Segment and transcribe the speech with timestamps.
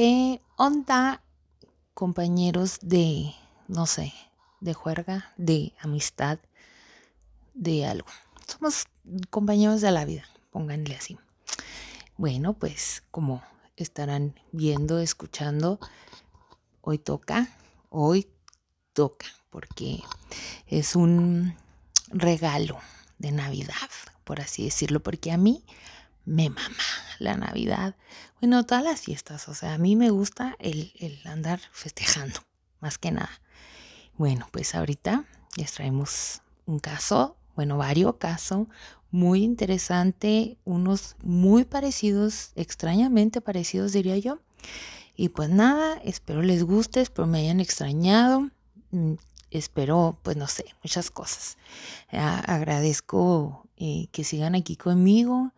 [0.00, 1.24] ¿Qué onda,
[1.92, 3.34] compañeros de,
[3.66, 4.14] no sé,
[4.60, 6.38] de juerga, de amistad,
[7.52, 8.06] de algo?
[8.46, 8.84] Somos
[9.28, 10.22] compañeros de la vida,
[10.52, 11.18] pónganle así.
[12.16, 13.42] Bueno, pues como
[13.74, 15.80] estarán viendo, escuchando,
[16.80, 17.48] hoy toca,
[17.90, 18.28] hoy
[18.92, 20.04] toca, porque
[20.68, 21.56] es un
[22.06, 22.78] regalo
[23.18, 23.90] de Navidad,
[24.22, 25.64] por así decirlo, porque a mí
[26.28, 26.76] me mama
[27.18, 27.96] la Navidad.
[28.40, 32.40] Bueno, todas las fiestas, o sea, a mí me gusta el, el andar festejando,
[32.80, 33.40] más que nada.
[34.16, 35.24] Bueno, pues ahorita
[35.56, 38.68] les traemos un caso, bueno, varios casos,
[39.10, 44.38] muy interesante, unos muy parecidos, extrañamente parecidos diría yo.
[45.16, 48.50] Y pues nada, espero les guste, espero me hayan extrañado,
[48.90, 49.14] mm,
[49.50, 51.56] espero, pues no sé, muchas cosas.
[52.10, 55.52] agradezco eh, que sigan aquí conmigo,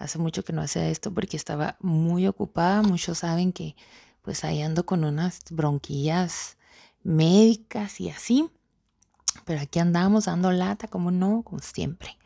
[0.00, 2.82] Hace mucho que no hacía esto porque estaba muy ocupada.
[2.82, 3.76] Muchos saben que
[4.22, 6.56] pues ahí ando con unas bronquillas
[7.02, 8.48] médicas y así.
[9.44, 12.16] Pero aquí andamos dando lata, como no, como siempre.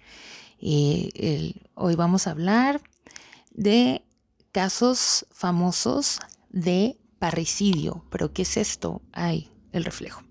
[1.74, 2.80] Hoy vamos a hablar
[3.50, 4.04] de
[4.52, 6.20] casos famosos
[6.50, 8.04] de parricidio.
[8.08, 9.02] Pero ¿qué es esto?
[9.12, 10.22] Ay, el reflejo.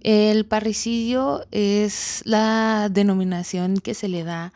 [0.00, 4.52] El parricidio es la denominación que se le da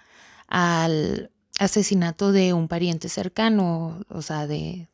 [0.47, 4.89] al asesinato de un pariente cercano, o sea, de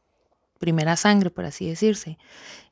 [0.58, 2.18] primera sangre, por así decirse.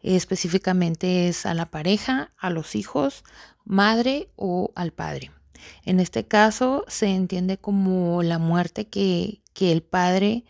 [0.02, 3.22] Específicamente es a la pareja, a los hijos,
[3.64, 5.30] madre o al padre.
[5.84, 10.44] En este caso se entiende como la muerte que, el padre,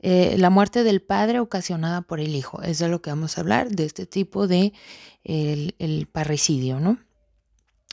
[0.00, 2.62] eh, la muerte del padre ocasionada por el hijo.
[2.62, 4.72] Es de lo que vamos a hablar, de este tipo de
[5.22, 6.98] el, parricidio, ¿no?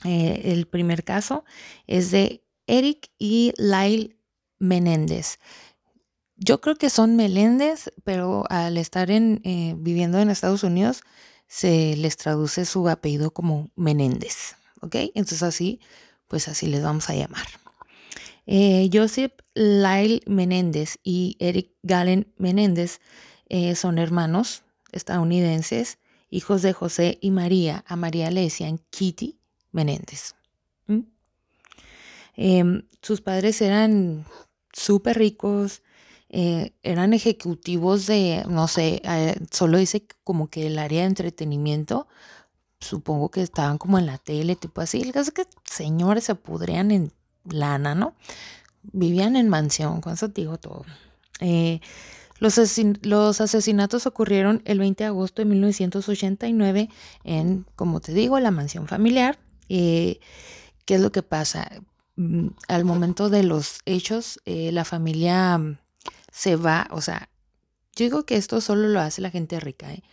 [0.04, 1.46] Eh, el primer caso
[1.86, 4.19] es de Eric y Lyle
[4.60, 5.40] Menéndez.
[6.36, 11.02] Yo creo que son Meléndez, pero al estar en, eh, viviendo en Estados Unidos
[11.48, 14.96] se les traduce su apellido como Menéndez, ¿ok?
[15.16, 15.82] Entonces así,
[16.28, 17.48] pues así les vamos a llamar.
[18.46, 23.00] Eh, Joseph Lyle Menéndez y Eric Galen Menéndez
[23.50, 25.98] eh, son hermanos estadounidenses,
[26.30, 27.84] hijos de José y María.
[27.88, 29.38] A María le decían Kitty
[29.72, 30.36] Menéndez.
[32.42, 34.26] Em, sus padres eran
[34.74, 35.82] súper ricos,
[36.30, 42.08] eh, eran ejecutivos de, no sé, eh, solo dice como que el área de entretenimiento,
[42.80, 45.02] supongo que estaban como en la tele, tipo así.
[45.02, 47.12] El caso es que señores se pudrían en
[47.46, 48.14] lana, ¿no?
[48.84, 50.86] Vivían en mansión, con eso digo todo.
[51.40, 51.82] Eh,
[52.40, 52.60] los,
[53.02, 56.90] los, asesinatos ocurrieron el 20 de agosto de 1989
[57.24, 59.40] en, como te digo, la mansión familiar.
[59.68, 60.20] ¿Qué
[60.88, 61.70] es lo que pasa?
[62.20, 65.78] Mm, al momento de los hechos, eh, la familia mm,
[66.34, 67.30] se va, o sea,
[67.96, 69.94] yo digo que esto solo lo hace la gente rica.
[69.94, 70.04] ¿eh?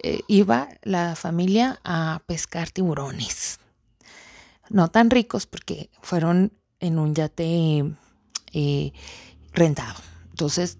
[0.00, 3.58] Eh, iba la familia a pescar tiburones.
[4.70, 7.96] No tan ricos porque fueron en un yate
[9.52, 10.00] rentado.
[10.30, 10.78] Entonces,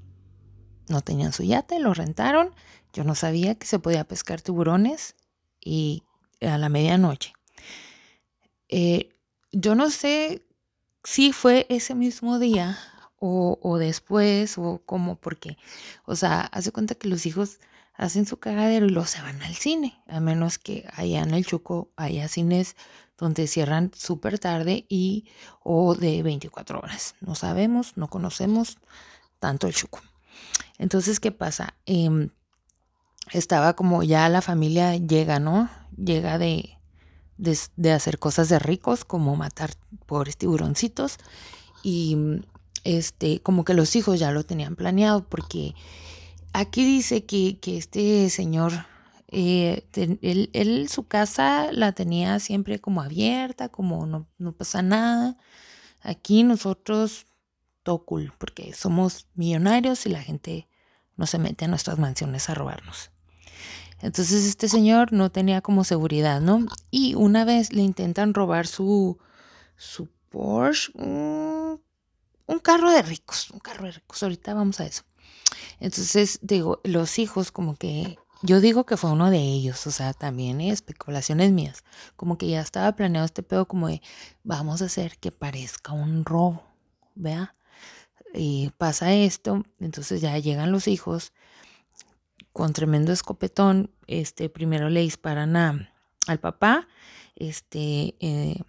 [0.88, 2.54] no tenían su yate, lo rentaron.
[2.92, 5.16] Yo no sabía que se podía pescar tiburones
[5.60, 6.04] y
[6.40, 7.32] a la medianoche.
[9.52, 10.45] yo no sé
[11.06, 12.76] si fue ese mismo día
[13.20, 15.56] o, después o como porque,
[16.04, 17.60] o sea, hace cuenta que los hijos
[17.94, 21.46] hacen su cagadero y luego se van al cine, a menos que allá en el
[21.46, 22.74] Chuco haya cines
[23.16, 25.26] donde cierran súper tarde y
[25.62, 27.14] o de 24 horas.
[27.20, 28.78] No sabemos, no conocemos
[29.38, 30.00] tanto el Chuco.
[30.76, 31.76] Entonces, ¿qué pasa?
[31.86, 32.30] Em,
[33.30, 35.70] estaba como ya la familia llega, ¿no?
[35.96, 36.75] Llega de,
[37.38, 39.70] de, hacer cosas de ricos, como matar
[40.06, 41.18] pobres tiburoncitos.
[41.82, 42.16] Y
[42.84, 45.74] este, como que los hijos ya lo tenían planeado, porque
[46.52, 48.72] aquí dice que, este señor,
[49.28, 49.86] eh,
[50.52, 55.36] él, su casa la tenía siempre como abierta, como no, no pasa nada.
[56.00, 57.26] Aquí nosotros,
[57.82, 60.68] todo cool, porque somos millonarios y la gente
[61.16, 63.10] no se mete a nuestras mansiones a robarnos.
[64.00, 66.66] Entonces este señor no tenía como seguridad, ¿no?
[66.90, 69.18] Y una vez le intentan robar su,
[69.76, 71.80] su Porsche, un,
[72.62, 74.22] carro de ricos, un carro de ricos.
[74.22, 75.02] Ahorita vamos a eso.
[75.80, 80.12] Entonces, digo, los hijos como que, yo digo que fue uno de ellos, o sea,
[80.12, 81.84] también hay especulaciones mías,
[82.16, 84.02] como que ya estaba planeado este pedo como de,
[84.42, 86.62] vamos a hacer que parezca un robo,
[87.14, 87.54] ¿vea?
[88.34, 91.32] Y pasa esto, entonces ya llegan los hijos,
[92.56, 95.92] con tremendo escopetón, este, primero le disparan a,
[96.26, 96.88] al papá,
[97.34, 98.62] este, eh,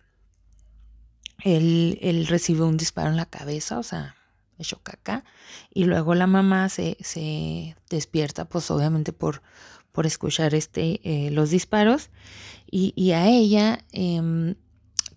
[1.46, 4.18] él, recibe un disparo en la cabeza, o sea,
[4.60, 5.24] echó caca.
[5.74, 9.42] Y luego la mamá se, se despierta, pues obviamente por,
[9.94, 12.10] por escuchar este, eh, los disparos.
[12.70, 14.56] Y, y a ella, em,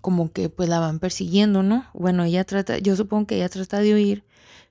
[0.01, 1.87] como que pues la van persiguiendo, ¿no?
[1.93, 4.25] Bueno, ella trata, yo supongo que ella trata de huir,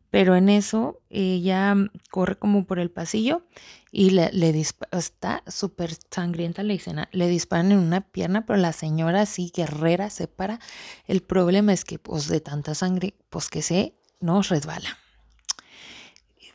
[0.09, 1.75] pero en eso ella
[2.09, 3.43] corre como por el pasillo
[3.91, 8.57] y le, le dispara, está súper sangrienta la escena, le disparan en una pierna, pero
[8.57, 10.59] la señora así guerrera se para.
[11.07, 14.97] El problema es que pues de tanta sangre, pues que se nos resbala.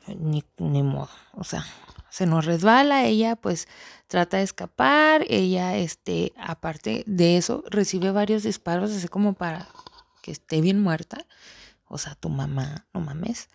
[0.07, 1.65] Ni, ni modo, o sea,
[2.11, 3.69] se nos resbala, ella pues
[4.07, 9.67] trata de escapar, ella este, aparte de eso, recibe varios disparos así como para
[10.21, 11.27] que esté bien muerta
[11.89, 13.49] o sea, tu mamá, no mames.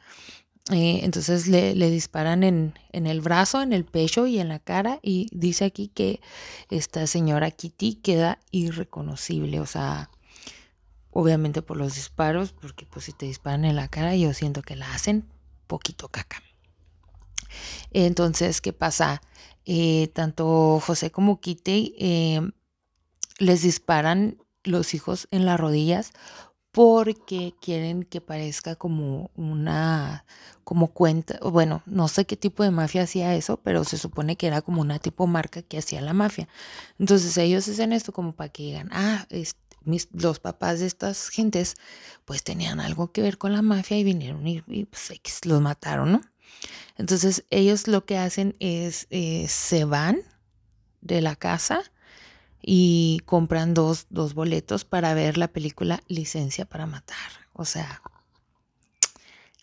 [0.71, 5.27] Eh, entonces le, disparan en, el brazo, en el pecho y en la cara y
[5.31, 6.21] dice aquí que
[6.69, 10.12] esta señora Kitty queda irreconocible, o sea,
[11.10, 14.75] obviamente por los disparos, porque pues si te disparan en la cara yo siento que
[14.75, 15.25] la hacen
[15.66, 16.44] poquito caca.
[17.92, 19.24] Entonces, ¿qué pasa?
[19.66, 22.42] Eh, tanto José como Kitty eh,
[23.39, 26.12] les disparan los hijos en las rodillas
[26.71, 30.25] porque quieren que parezca como una,
[30.63, 34.48] como cuenta, bueno, no sé qué tipo de mafia hacía eso, pero se supone que
[34.48, 36.48] era como una tipo marca que hacía la mafia.
[37.00, 39.25] Entonces ellos hacen esto como para que digan, ah,
[40.13, 41.75] los papás de estas gentes
[42.25, 46.21] pues tenían algo que ver con la mafia y vinieron y, pues, los mataron, ¿no?
[46.98, 50.21] Entonces ellos lo que hacen es, eh, se van
[51.01, 51.81] de la casa,
[52.61, 57.17] y compran dos, dos boletos para ver la película Licencia para Matar.
[57.53, 58.01] O sea,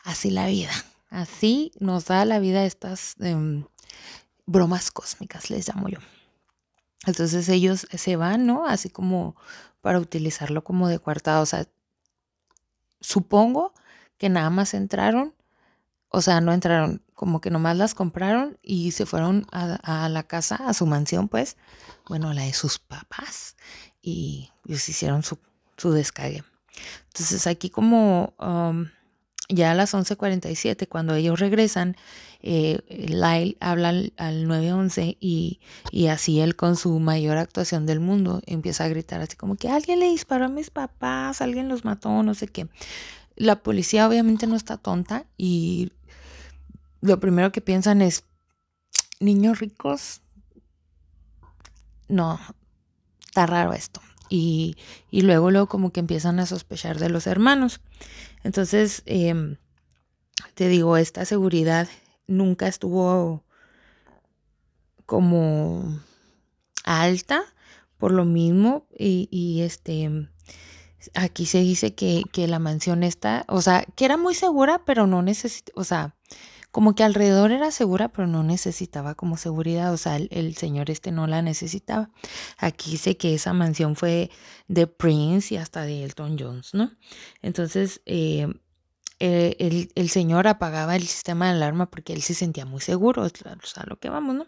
[0.02, 0.72] así la vida.
[1.10, 3.64] Así nos da la vida estas em,
[4.46, 5.98] bromas cósmicas, les llamo yo.
[7.06, 8.66] Entonces ellos se van, ¿no?
[8.66, 9.36] Así como
[9.80, 11.40] para utilizarlo como de coartada.
[11.40, 11.66] O sea,
[13.00, 13.72] supongo
[14.18, 15.34] que nada más entraron,
[16.08, 20.54] o sea, no entraron, como que nomás las compraron y se fueron a, la casa,
[20.54, 21.56] a su mansión, pues,
[22.06, 23.56] bueno, la de sus papás,
[24.02, 25.38] y ellos hicieron su,
[25.76, 26.44] su descague.
[27.08, 28.86] Entonces aquí como um,
[29.48, 31.96] ya a las 11:47, cuando ellos regresan,
[32.42, 35.60] eh, Lyle habla al, 911 y,
[35.90, 39.70] y, así él con su mayor actuación del mundo empieza a gritar así como que
[39.70, 42.68] alguien le disparó a mis papás, alguien los mató, no sé qué.
[43.36, 45.92] La policía obviamente no está tonta y
[47.06, 48.24] lo primero que piensan es,
[49.20, 50.22] niños ricos,
[52.08, 52.38] no,
[53.26, 54.00] está raro esto.
[54.28, 54.76] Y,
[55.12, 57.80] luego, luego como que empiezan a sospechar de los hermanos.
[58.42, 59.56] Entonces, em,
[60.54, 61.88] te digo, esta seguridad
[62.26, 63.44] nunca estuvo
[65.06, 66.00] como
[66.84, 67.44] alta
[67.98, 70.28] por lo mismo y, este
[71.14, 75.06] aquí se dice que, que, la mansión está, o sea, que era muy segura, pero
[75.06, 76.16] no necesita, o sea,
[76.76, 81.10] como que alrededor era segura, pero no necesitaba como seguridad, o sea, el, señor este
[81.10, 82.10] no la necesitaba.
[82.58, 84.30] Aquí sé que esa mansión fue
[84.68, 86.92] de Prince y hasta de Elton Jones, ¿no?
[87.40, 88.46] Entonces, eh,
[89.20, 93.28] eh, el, señor apagaba el sistema de alarma porque él se sentía muy seguro, o
[93.30, 94.46] sea, lo que vamos, ¿no?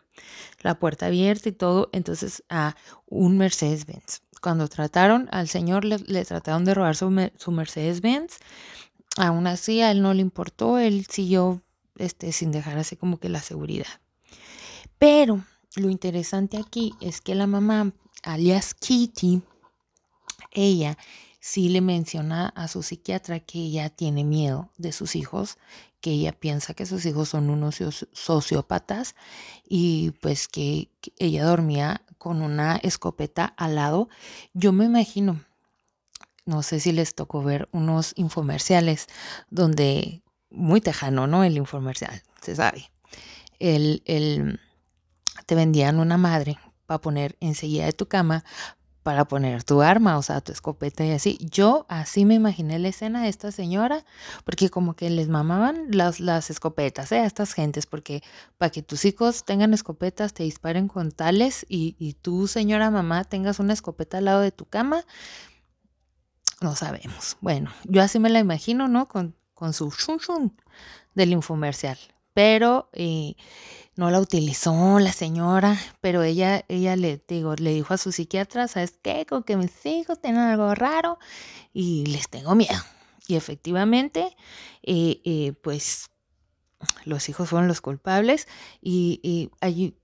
[0.60, 2.76] La puerta abierta y todo, entonces a
[3.06, 4.20] un Mercedes-Benz.
[4.42, 8.36] Cuando trataron al señor, le, trataron de robar su, su Mercedes-Benz,
[9.16, 11.62] aún así a él no le importó, él siguió
[11.98, 14.00] este, sin dejar así como que la seguridad.
[14.98, 15.44] Pero
[15.76, 19.42] lo interesante aquí es que la mamá, alias Kitty,
[20.52, 20.96] ella
[21.40, 25.58] sí le menciona a su psiquiatra que ella tiene miedo de sus hijos,
[26.00, 27.76] que ella piensa que sus hijos son unos
[28.12, 29.14] sociópatas
[29.68, 34.08] y pues que, ella dormía con una escopeta al lado.
[34.52, 35.44] Yo me imagino,
[36.44, 39.06] no sé si les tocó ver unos infomerciales
[39.50, 41.44] donde muy tejano, ¿no?
[41.44, 42.90] El infomercial, se sabe.
[43.58, 44.60] El, el,
[45.46, 48.44] te vendían una madre para poner enseguida de tu cama
[49.08, 51.38] para poner tu arma, o sea, tu escopeta y así.
[51.40, 54.04] Yo así me imaginé la escena de esta señora,
[54.44, 57.20] porque como que les mamaban las, las escopetas ¿eh?
[57.20, 58.22] a estas gentes, porque
[58.58, 63.24] para que tus hijos tengan escopetas, te disparen con tales y, y tú, señora mamá,
[63.24, 65.06] tengas una escopeta al lado de tu cama,
[66.60, 67.38] no sabemos.
[67.40, 69.08] Bueno, yo así me la imagino, ¿no?
[69.08, 70.56] Con con su shun shun
[71.14, 71.98] del infomercial.
[72.32, 73.34] Pero eh,
[73.96, 78.68] no la utilizó la señora, pero ella, ella le, digo, le dijo a su psiquiatra,
[78.68, 79.26] ¿sabes qué?
[79.26, 81.18] Con que mis hijos tienen algo raro
[81.72, 82.78] y les tengo miedo.
[83.26, 84.36] Y efectivamente,
[84.84, 86.06] eh, eh, pues
[87.04, 88.46] los hijos fueron los culpables
[88.80, 89.98] y, y hay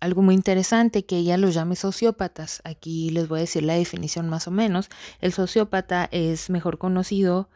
[0.00, 2.62] algo muy interesante que ella los llame sociópatas.
[2.64, 4.88] Aquí les voy a decir la definición más o menos.
[5.20, 7.50] El sociópata es mejor conocido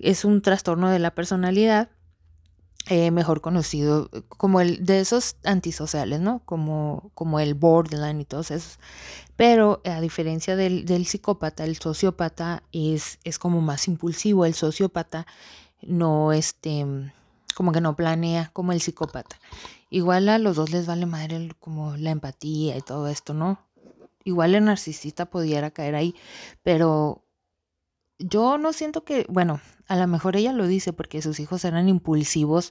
[0.00, 1.90] es un trastorno de la personalidad,
[2.88, 6.42] eh, mejor conocido como el de esos antisociales, ¿no?
[6.44, 8.78] Como, como el borderline y todos esos.
[9.36, 14.44] Pero a diferencia del, del psicópata, el sociópata es, es como más impulsivo.
[14.46, 15.26] El sociópata
[15.82, 16.86] no, este,
[17.54, 19.38] como que no planea como el psicópata.
[19.90, 23.60] Igual a los dos les vale madre como la empatía y todo esto, ¿no?
[24.24, 26.14] Igual el narcisista pudiera caer ahí,
[26.62, 27.24] pero
[28.20, 31.88] yo no siento que, bueno, a lo mejor ella lo dice porque sus hijos eran
[31.88, 32.70] impulsivos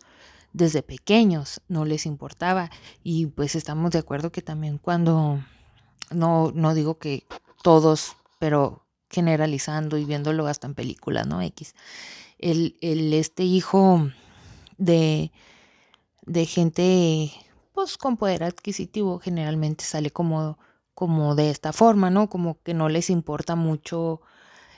[0.53, 2.69] desde pequeños, no les importaba.
[3.03, 5.43] Y pues estamos de acuerdo que también cuando,
[6.11, 7.25] no, no digo que
[7.61, 11.41] todos, pero generalizando y viéndolo hasta en películas, ¿no?
[11.41, 11.75] X.
[12.37, 14.09] El, el este hijo
[14.77, 15.31] de,
[16.25, 17.31] de gente
[17.73, 20.57] pues con poder adquisitivo generalmente sale como,
[20.93, 22.29] como de esta forma, ¿no?
[22.29, 24.21] Como que no les importa mucho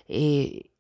[0.08, 0.72] eh,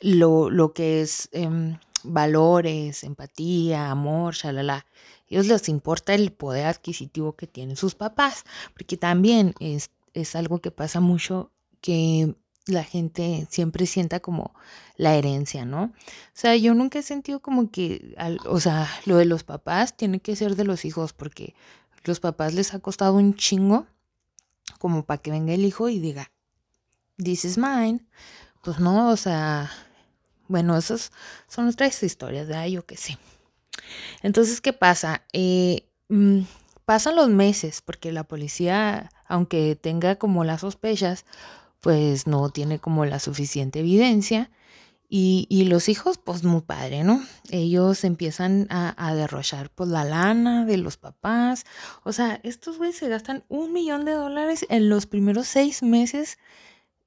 [0.00, 4.86] lo, lo, que es em, valores, empatía, amor, shalala.
[5.28, 10.60] Ellos les importa el poder adquisitivo que tienen sus papás, porque también es, es algo
[10.60, 11.50] que pasa mucho
[11.80, 12.34] que
[12.66, 14.54] la gente siempre sienta como
[14.96, 15.84] la herencia, ¿no?
[15.84, 15.92] O
[16.32, 18.14] sea, yo nunca he sentido como que,
[18.46, 21.54] o sea, lo de los papás tiene que ser de los hijos, porque
[22.04, 23.86] los papás les ha costado un chingo
[24.78, 26.30] como para que venga el hijo y diga,
[27.16, 28.00] this is mine.
[28.62, 29.70] Pues no, o sea,
[30.48, 31.12] bueno, esas
[31.48, 33.18] son otras historias, de Yo que sé.
[34.22, 35.24] Entonces, ¿qué pasa?
[35.32, 36.42] Eh, mm,
[36.84, 41.24] pasan los meses, porque la policía, aunque tenga como las sospechas,
[41.80, 44.50] pues no tiene como la suficiente evidencia.
[45.14, 47.22] Y, los hijos, pues muy padre, ¿no?
[47.50, 51.64] Ellos empiezan a, derrochar pues la lana de los papás.
[52.02, 56.38] O sea, estos güeyes se gastan un millón de dólares en los primeros seis meses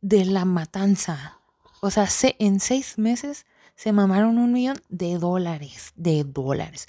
[0.01, 1.39] de la matanza.
[1.81, 2.07] O sea,
[2.39, 6.87] en seis meses se mamaron un millón de dólares, de dólares.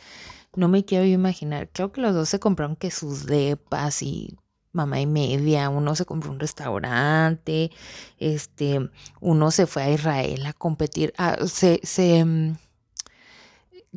[0.55, 1.69] No me quiero imaginar.
[1.73, 4.37] Creo que los dos se compraron que sus depas y
[4.77, 7.71] mamá y media, uno se compró un restaurante,
[8.19, 8.91] este,
[9.21, 11.15] uno se fue a Israel a competir,
[11.47, 12.57] se, se mm,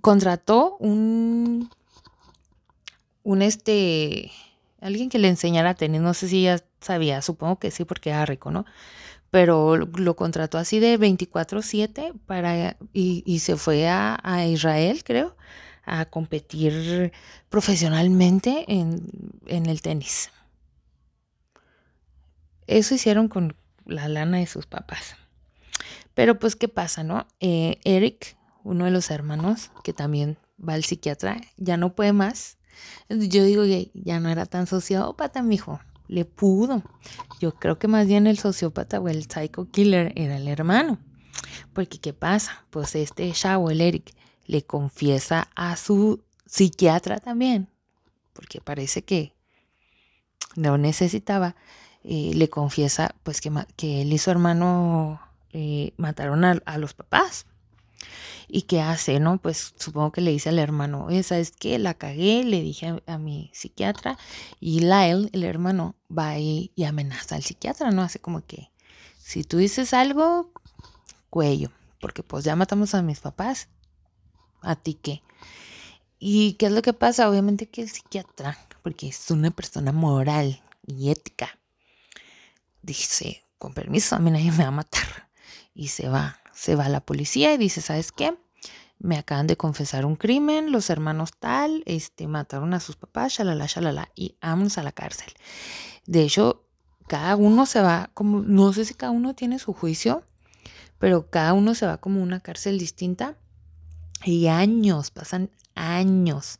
[0.01, 1.69] contrató un,
[3.23, 4.31] un este,
[4.79, 8.25] alguien que le enseñara tenis, no sé si ya sabía, supongo que sí porque era
[8.25, 8.65] rico, ¿no?
[9.31, 15.35] Pero lo, contrató así de 24/7 para, y, y, se fue a, Israel, creo,
[15.85, 17.11] a competir
[17.49, 19.07] profesionalmente en,
[19.45, 20.31] en el tenis.
[22.65, 23.55] Eso hicieron con
[23.85, 25.15] la lana de sus papás.
[26.13, 27.27] Pero pues, ¿qué pasa, no?
[27.39, 32.57] Eh, Eric, uno de los hermanos, que también va al psiquiatra, ya no puede más.
[33.09, 35.79] Yo digo que ya no era tan sociópata, mijo.
[36.09, 36.83] Le pudo.
[37.39, 40.99] Yo creo que más bien el sociópata o el psycho killer era el hermano.
[41.71, 42.65] Porque, ¿qué pasa?
[42.69, 44.13] Pues este chavo, el Eric,
[44.45, 47.69] le confiesa a su psiquiatra también.
[48.33, 49.33] Porque parece que
[50.57, 51.55] no necesitaba
[52.03, 57.45] eh, le confiesa pues que, que, él y su hermano eh, mataron a, los papás.
[58.47, 59.19] ¿Y qué hace?
[59.19, 63.01] No, pues supongo que le dice al hermano, esa es que la cagué, le dije
[63.05, 64.17] a, mi psiquiatra
[64.59, 68.01] y Lyle, el hermano, va y, y amenaza al psiquiatra, ¿no?
[68.01, 68.71] Hace como que,
[69.19, 70.51] si tú dices algo,
[71.29, 73.67] cuello, porque pues ya matamos a mis papás,
[74.61, 75.21] ¿a ti qué?
[76.19, 77.29] ¿Y qué es lo que pasa?
[77.29, 81.59] Obviamente que el psiquiatra, porque es una persona moral y ética,
[82.81, 85.29] dice, con permiso, a mí nadie me va a matar.
[85.73, 88.37] Y se va, se va a la policía y dice, ¿sabes qué?
[88.97, 93.65] Me acaban de confesar un crimen, los hermanos tal, este, mataron a sus papás, shalala,
[93.65, 95.31] shalala, y vamos a la cárcel.
[96.05, 96.65] De hecho,
[97.07, 100.25] cada uno se va, como, no sé si cada uno tiene su juicio,
[100.97, 103.37] pero cada uno se va como una cárcel distinta.
[104.25, 106.59] Y años, pasan años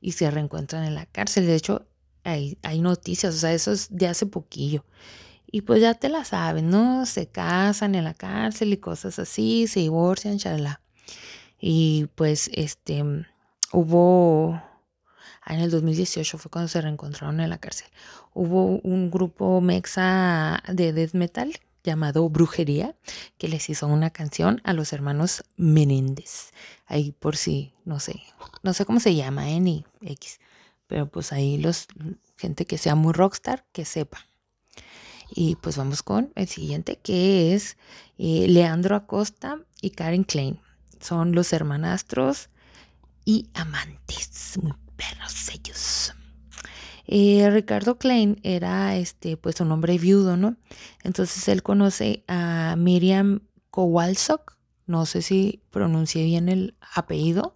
[0.00, 1.46] y se reencuentran en la cárcel.
[1.46, 1.86] De hecho,
[2.24, 4.84] hay, hay noticias, o sea, eso es de hace poquillo.
[5.56, 7.06] Y pues ya te la saben, ¿no?
[7.06, 10.82] Se casan en la cárcel y cosas así, se divorcian, chalala.
[11.58, 13.02] Y pues este
[13.72, 17.88] hubo ah, en el 2018 fue cuando se reencontraron en la cárcel.
[18.34, 21.50] Hubo un grupo mexa de death metal
[21.82, 22.94] llamado Brujería
[23.38, 26.50] que les hizo una canción a los hermanos Menéndez.
[26.84, 28.22] Ahí por si, no sé,
[28.62, 29.60] no sé cómo se llama, ¿eh?
[29.60, 30.38] Ni X.
[30.86, 31.88] Pero pues ahí los
[32.36, 34.26] gente que sea muy rockstar, que sepa.
[35.30, 37.76] Y pues vamos con el siguiente, que es
[38.18, 40.60] eh, Leandro Acosta y Karen Klein.
[41.00, 42.48] Son los hermanastros
[43.24, 46.14] y amantes, muy perros ellos.
[47.06, 50.56] Eh, Ricardo Klein era este, pues un hombre viudo, ¿no?
[51.02, 53.40] Entonces él conoce a Miriam
[53.70, 54.56] Kowalczuk,
[54.86, 57.54] no sé si pronuncié bien el apellido.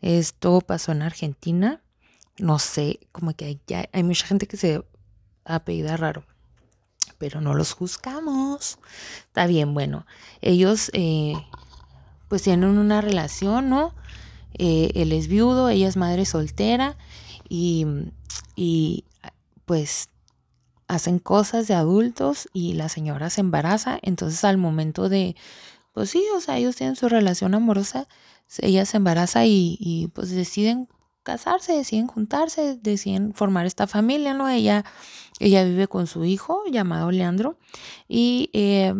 [0.00, 1.82] Esto pasó en Argentina.
[2.38, 3.60] No sé, como que hay,
[3.92, 4.84] hay mucha gente que se
[5.44, 6.24] apellida raro,
[7.18, 8.78] pero no los juzgamos.
[9.26, 10.06] Está bien, bueno,
[10.40, 11.34] ellos eh,
[12.28, 13.94] pues tienen una relación, ¿no?
[14.54, 16.96] Eh, él es viudo, ella es madre soltera
[17.48, 17.86] y,
[18.54, 19.04] y
[19.66, 20.08] pues
[20.88, 25.36] hacen cosas de adultos y la señora se embaraza, entonces al momento de,
[25.92, 28.08] pues sí, o sea, ellos tienen su relación amorosa,
[28.58, 30.88] ella se embaraza y, y pues deciden
[31.26, 34.48] casarse, deciden juntarse, deciden formar esta familia, ¿no?
[34.48, 34.84] Ella,
[35.38, 37.58] ella vive con su hijo llamado Leandro
[38.08, 38.94] y eh,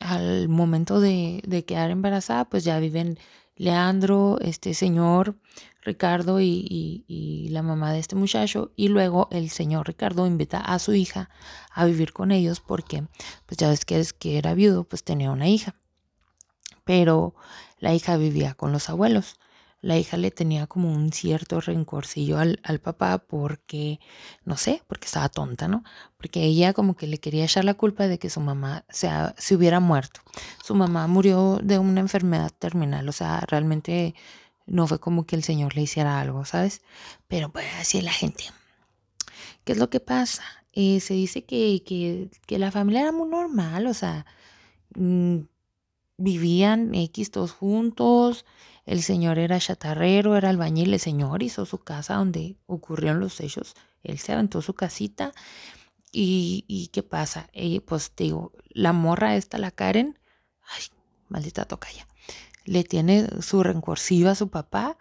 [0.00, 3.18] al momento de, de, quedar embarazada, pues ya viven
[3.56, 5.36] Leandro, este señor
[5.82, 10.78] Ricardo y, y, la mamá de este muchacho y luego el señor Ricardo invita a
[10.78, 11.30] su hija
[11.72, 13.04] a vivir con ellos porque
[13.46, 15.76] pues ya ves que, es, que era viudo, pues tenía una hija,
[16.84, 17.34] pero
[17.78, 19.36] la hija vivía con los abuelos
[19.86, 24.00] la hija le tenía como un cierto rencorcillo al, al, papá porque,
[24.44, 25.84] no sé, porque estaba tonta, ¿no?
[26.16, 29.54] Porque ella como que le quería echar la culpa de que su mamá se, se
[29.54, 30.20] hubiera muerto.
[30.64, 34.16] Su mamá murió de una enfermedad terminal, o sea, realmente
[34.66, 36.82] no fue como que el Señor le hiciera algo, ¿sabes?
[37.28, 38.44] Pero pues así es la gente.
[39.64, 40.42] ¿Qué es lo que pasa?
[40.72, 44.26] Eh, se dice que, que, que, la familia era muy normal, o sea,
[44.96, 45.38] mmm,
[46.16, 48.44] vivían X todos juntos,
[48.84, 53.74] el señor era chatarrero, era albañil, el señor hizo su casa donde ocurrieron los hechos,
[54.02, 55.32] él se aventó su casita
[56.12, 57.48] y, y ¿qué pasa?
[57.52, 60.18] Eh, pues digo, la morra esta, la Karen,
[60.74, 60.84] ay,
[61.28, 62.06] maldita toca ya,
[62.64, 64.96] le tiene su rencorciva a su papá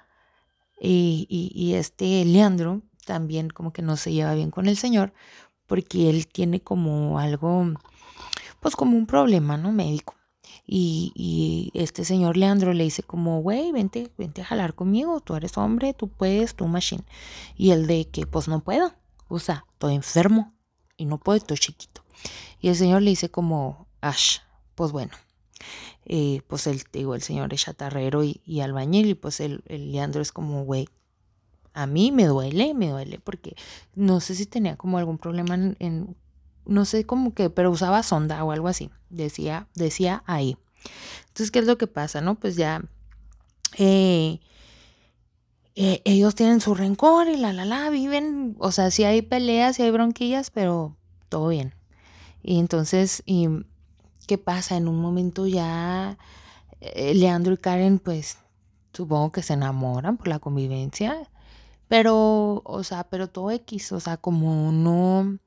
[0.82, 5.14] y, y, y este Leandro también como que no se lleva bien con el señor
[5.68, 7.74] porque él tiene como algo,
[8.60, 9.72] pues como un problema, ¿no?
[9.72, 10.15] Médico.
[10.68, 15.58] Y, este señor Leandro le dice como, güey, vente, vente a jalar conmigo, tú eres
[15.58, 17.04] hombre, tú puedes, tú machine.
[17.56, 18.94] Y el de que, pues no puedo,
[19.28, 20.54] o sea, estoy enfermo
[20.98, 22.04] y no puedo, estoy chiquito.
[22.60, 24.40] Y el señor le dice como, Ash,
[24.76, 25.12] pues bueno,
[26.06, 29.92] eh, pues el, digo, el señor es chatarrero y, y albañil y pues el, el
[29.92, 30.88] Leandro es como, güey,
[31.74, 33.56] a mí me duele, me duele, porque
[33.96, 36.16] no sé si tenía como algún problema en
[36.66, 40.58] no sé cómo que, pero usaba sonda o algo así, decía, decía ahí.
[41.28, 42.22] Entonces, ¿qué es lo que pasa?
[42.22, 42.84] No, pues ya
[43.78, 44.40] eh,
[45.76, 49.76] eh, ellos tienen su rencor y la, la, la, viven, o sea, sí hay peleas,
[49.76, 50.96] sí hay bronquillas, pero
[51.30, 51.74] todo bien.
[52.44, 53.50] Y entonces, y,
[54.28, 54.78] ¿qué pasa?
[54.78, 56.18] En un momento ya
[56.82, 58.38] eh, Leandro y Karen, pues,
[58.94, 61.30] supongo que se enamoran por la convivencia,
[61.88, 65.40] pero, o sea, pero todo X, o sea, como no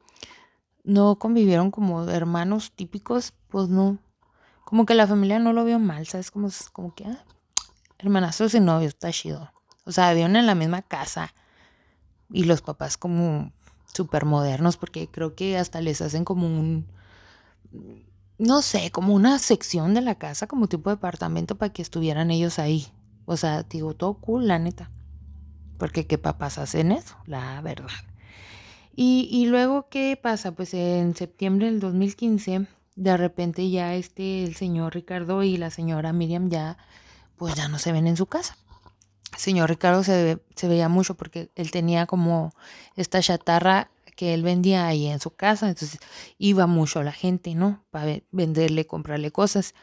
[0.88, 3.98] no convivieron como hermanos típicos, pues no.
[4.64, 6.30] Como que la familia no lo vio mal, ¿sabes?
[6.30, 7.24] Como, como que, ah,
[7.98, 9.52] hermanastros y novios, está chido.
[9.84, 11.34] O sea, vivieron en la misma casa.
[12.32, 13.52] Y los papás como
[13.92, 16.86] súper modernos, porque creo que hasta les hacen como un,
[18.38, 22.58] no sé, como una sección de la casa, como tipo departamento para que estuvieran ellos
[22.58, 22.86] ahí.
[23.26, 24.90] O sea, digo, todo cool, la neta.
[25.76, 27.88] Porque qué papás hacen eso, la verdad.
[29.00, 30.50] Y, y luego, ¿qué pasa?
[30.50, 36.12] Pues en septiembre del 2015, de repente ya este, el señor Ricardo y la señora
[36.12, 36.78] Miriam ya,
[37.36, 38.58] pues ya no se ven en su casa.
[39.34, 42.52] El señor Ricardo se, se veía mucho porque él tenía como
[42.96, 46.00] esta chatarra que él vendía ahí en su casa, entonces
[46.36, 47.84] iba mucho la gente, ¿no?
[47.92, 49.76] Para venderle, comprarle cosas.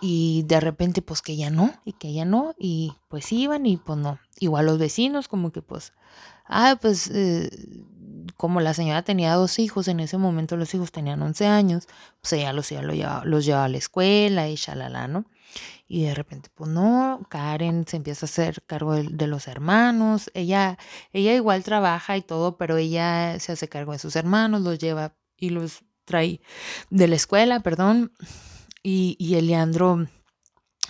[0.00, 3.76] Y de repente, pues que ya no, y que ya no, y pues iban y
[3.76, 4.20] pues no.
[4.38, 5.94] Igual los vecinos, como que pues,
[6.46, 7.50] ah, pues eh,
[8.36, 11.88] como la señora tenía dos hijos, en ese momento los hijos tenían 11 años,
[12.20, 15.24] pues ella los, los, llevaba, los a la escuela y shalala, ¿no?
[15.88, 20.78] Y de repente, pues no, Karen se empieza a hacer cargo de, los hermanos, ella,
[21.12, 25.14] ella igual trabaja y todo, pero ella se hace cargo de sus hermanos, los lleva
[25.36, 26.40] y los trae
[26.90, 28.12] de la escuela, perdón,
[28.82, 30.06] y, y el Leandro,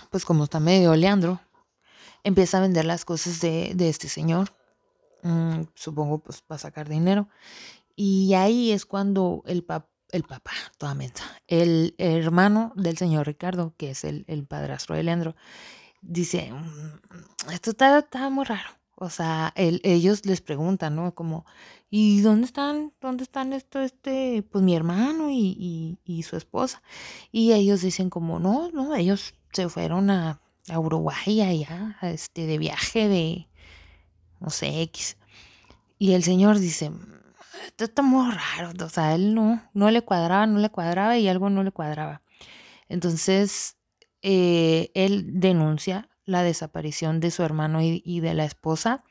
[0.09, 1.41] pues como está medio Leandro,
[2.23, 4.51] empieza a vender las cosas de, de este señor
[5.23, 7.29] Mm, supongo pues para sacar dinero.
[7.95, 13.73] Y ahí es cuando el, pap el papá, toda mensa, el hermano del señor Ricardo,
[13.77, 15.35] que es el, el padrastro de Leandro,
[16.01, 18.69] dice, mm, esto está, está muy raro.
[18.99, 21.13] O sea, el, ellos les preguntan, ¿no?
[21.13, 21.45] Como,
[21.89, 26.81] ¿y dónde están, dónde están esto, este, pues mi hermano y, y, y su esposa?
[27.31, 32.57] Y ellos dicen como, no, no, ellos se fueron a, a Uruguay allá, este, de
[32.57, 33.47] viaje de,
[34.39, 35.17] no sé, X.
[35.99, 36.91] Y el Señor dice,
[37.65, 41.27] esto está muy raro, o sea, él no, no le cuadraba, no le cuadraba y
[41.27, 42.21] algo no le cuadraba.
[42.89, 43.77] Entonces,
[44.21, 49.03] eh, él denuncia la desaparición de su hermano y, de la esposa.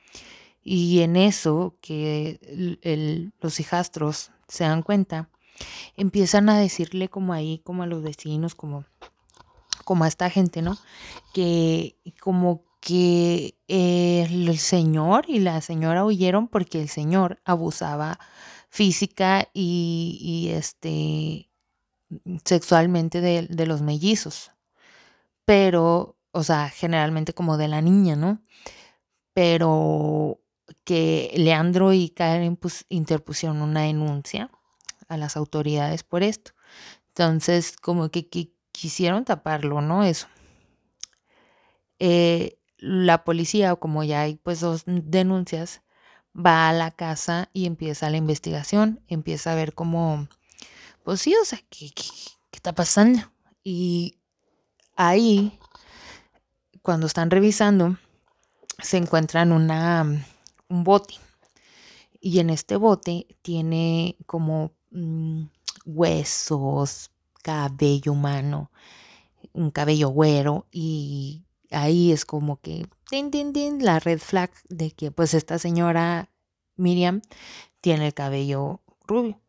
[0.63, 5.31] Y en eso que los hijastros se dan cuenta,
[5.97, 8.85] empiezan a decirle como ahí, como a los vecinos, como,
[9.85, 10.77] como a esta gente, ¿no?
[11.33, 18.21] Que como que el señor y la señora huyeron porque el señor abusaba
[18.69, 21.51] física y, este
[22.45, 24.53] sexualmente de, de, los mellizos.
[25.45, 28.41] Pero, o sea, generalmente como de la niña, ¿no?
[29.35, 30.39] Pero
[30.85, 34.49] que Leandro y Karen pues, interpusieron una denuncia
[35.09, 36.53] a las autoridades por esto.
[37.09, 38.29] Entonces, como que,
[38.71, 40.05] quisieron taparlo, ¿no?
[40.05, 40.29] Eso.
[41.99, 45.83] Eh, la policía, o como ya hay pues dos denuncias,
[46.35, 50.29] va a la casa y empieza la investigación, empieza a ver cómo,
[51.05, 52.05] pues sí, o sea, ¿qué, qué,
[52.51, 53.21] qué está pasando?
[53.65, 54.17] Y
[54.97, 55.59] ahí,
[56.83, 57.97] cuando están revisando,
[58.83, 60.25] se encuentran una,
[60.69, 61.15] un bote.
[62.21, 65.45] Y en este bote tiene como mm,
[65.85, 67.11] huesos,
[67.43, 68.71] cabello humano,
[69.53, 71.46] un cabello güero y
[71.77, 76.31] ahí es como que din, din, din, la red flag de que pues esta señora
[76.77, 77.23] Miriam
[77.81, 79.41] tiene el cabello rubio.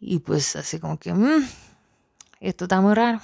[0.00, 1.44] Y pues así como que, mmm,
[2.40, 3.20] esto está muy raro.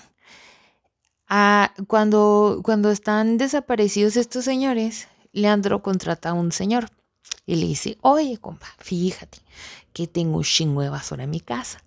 [1.28, 6.90] Ah, cuando, cuando están desaparecidos estos señores, Leandro contrata a un señor
[7.46, 9.38] y le dice, oye, compa, fíjate
[9.92, 11.78] que tengo un chingo de basura en mi casa.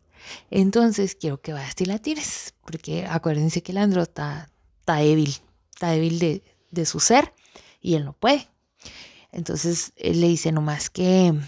[0.50, 5.36] Entonces quiero que vayas y la tires, porque acuérdense que Leandro está, está débil,
[5.78, 7.36] está débil de, de su ser
[7.82, 8.50] y él no puede.
[9.32, 11.40] Entonces él le dice nomás que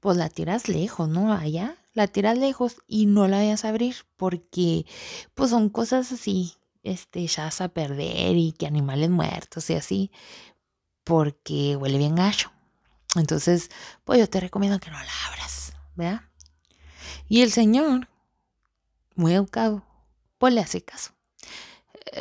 [0.00, 1.30] pues la tiras lejos, ¿no?
[1.30, 4.86] Allá, la tiras lejos y no la vayas a abrir porque
[5.34, 10.10] pues son cosas así, este, ya a perder y que animales muertos y así,
[11.04, 12.50] porque huele bien gacho.
[13.14, 13.68] Entonces,
[14.04, 16.22] pues yo te recomiendo que no la abras, ¿verdad?
[17.28, 18.08] Y el señor,
[19.16, 19.84] muy educado,
[20.38, 21.12] pues le hace caso.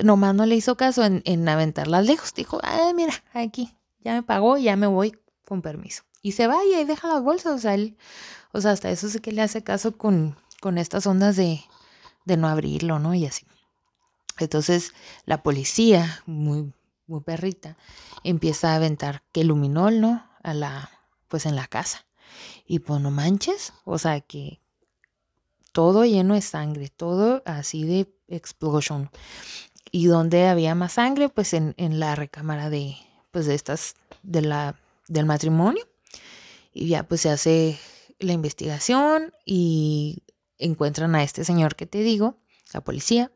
[0.03, 2.33] Nomás no le hizo caso en, en aventarlas lejos.
[2.33, 6.03] Dijo, ah, mira, aquí, ya me pagó, ya me voy con permiso.
[6.21, 7.53] Y se va y ahí deja las bolsas.
[7.53, 7.97] O sea, él,
[8.51, 11.61] o sea, hasta eso sí que le hace caso con, con estas ondas de,
[12.25, 13.13] de no abrirlo, ¿no?
[13.13, 13.45] Y así.
[14.39, 14.93] Entonces,
[15.25, 16.73] la policía, muy,
[17.07, 17.77] muy perrita,
[18.23, 20.25] empieza a aventar que luminol, ¿no?
[20.43, 20.89] A la,
[21.27, 22.05] pues en la casa.
[22.65, 24.61] Y pues no manches, o sea que
[25.71, 29.09] todo lleno de sangre, todo así de explosion.
[29.91, 32.95] Y donde había más sangre, pues en, en la recámara de,
[33.31, 35.87] pues de estas, de la, del matrimonio.
[36.73, 37.79] Y ya pues se hace
[38.19, 40.23] la investigación y
[40.57, 42.37] encuentran a este señor que te digo,
[42.73, 43.31] la policía,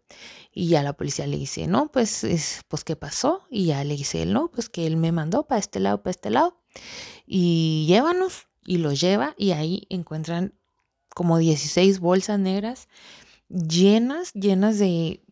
[0.52, 2.26] y ya la policía le dice, no, pues,
[2.68, 3.42] pues, ¿qué pasó?
[3.50, 6.12] Y ya le dice él, no, pues que él me mandó para este lado, para
[6.12, 6.62] este lado,
[7.26, 10.54] y llévanos, y lo lleva, y ahí encuentran
[11.10, 12.88] como 16 bolsas negras
[13.50, 15.24] llenas, llenas de,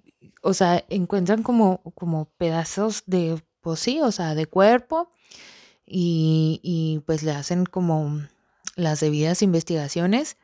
[0.42, 5.12] o sea, encuentran como, como pedazos de, pues sí, o sea, de cuerpo,
[5.86, 8.22] y, y pues le hacen como
[8.76, 10.38] las debidas investigaciones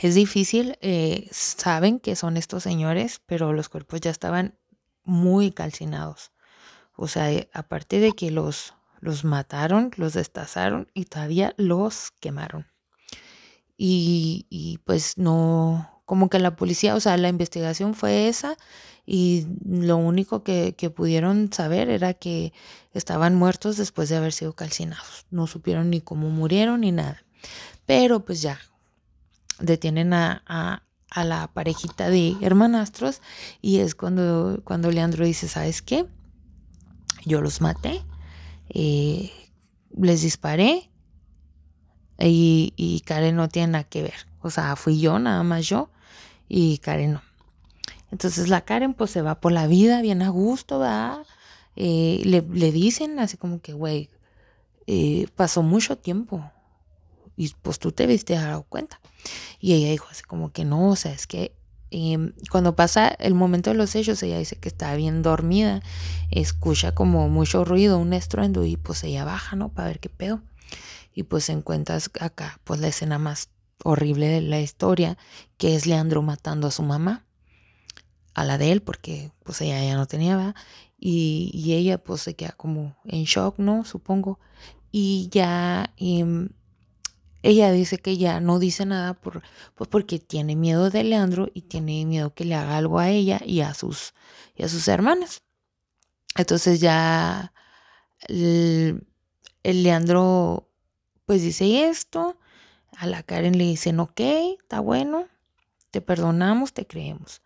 [0.00, 4.58] es difícil, eh, saben que son estos señores, pero los cuerpos ya estaban
[5.04, 6.32] muy calcinados.
[6.96, 12.66] O sea, eh, aparte de que los, los mataron, los destazaron y todavía los quemaron.
[13.76, 18.56] Y, y pues no, como que la policía, o sea, la investigación fue esa
[19.06, 22.52] y lo único que, pudieron saber era que
[22.94, 25.26] estaban muertos después de haber sido calcinados.
[25.30, 27.22] No supieron ni cómo murieron ni nada.
[27.86, 28.60] Pero pues ya,
[29.58, 30.82] detienen a,
[31.14, 33.20] la parejita de hermanastros
[33.60, 36.06] y es cuando, cuando Leandro dice, ¿sabes qué?
[37.26, 38.02] Yo los maté,
[38.70, 39.30] eh,
[39.96, 40.90] les disparé
[42.18, 44.31] y, y, Karen no tiene nada que ver.
[44.42, 45.90] O sea, fui yo, nada más yo,
[46.48, 47.22] y Karen no.
[48.10, 51.24] Entonces la Karen pues se va por la vida bien a gusto, va.
[51.76, 54.10] Eh, le, dicen así como que, güey,
[54.86, 56.50] eh, pasó mucho tiempo
[57.36, 59.00] y pues tú te viste dado cuenta.
[59.60, 61.54] Y ella dijo así como que no, o sea, es que
[61.90, 65.82] em, cuando pasa el momento de los hechos, ella dice que está bien dormida,
[66.30, 69.70] escucha como mucho ruido, un estruendo y pues ella baja, ¿no?
[69.70, 70.42] Para ver qué pedo.
[71.14, 73.48] Y pues encuentras acá pues la escena más
[73.84, 75.18] horrible de la historia,
[75.58, 77.24] que es Leandro matando a su mamá,
[78.34, 80.54] a la de él, porque pues ella ya no tenía,
[80.98, 83.84] Y, y, ella pues se queda como en shock, ¿no?
[83.84, 84.38] Supongo.
[84.92, 86.50] Y ya em,
[87.42, 89.42] ella dice que ya no dice nada por,
[89.74, 93.40] pues porque tiene miedo de Leandro y tiene miedo que le haga algo a ella
[93.44, 94.14] y a sus,
[94.56, 95.42] y a sus hermanas.
[96.36, 97.52] Entonces ya
[98.28, 99.06] el,
[99.62, 100.68] Leandro
[101.26, 102.38] pues dice esto,
[102.96, 104.20] a la Karen le dicen, ok,
[104.60, 105.26] está bueno,
[105.90, 107.42] te perdonamos, te creemos.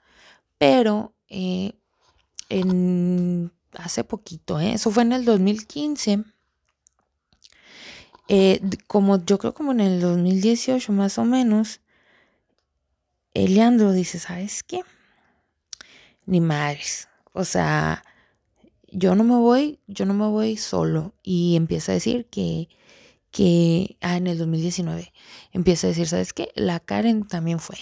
[0.59, 1.73] Pero eh,
[2.49, 4.75] en, hace poquito, ¿eh?
[4.75, 6.25] eso fue en el 2015,
[8.29, 11.81] eh, como yo creo como en el 2018 más o menos,
[13.35, 14.81] Leandro dice, ¿sabes qué?
[16.25, 17.09] Ni madres.
[17.33, 18.03] O sea,
[18.91, 21.13] yo no me voy, yo no me voy solo.
[21.23, 22.69] Y empieza a decir que,
[23.37, 25.13] que, ah, en el 2019,
[25.53, 26.53] empieza a decir, ¿sabes qué?
[26.55, 27.77] La Karen también fue.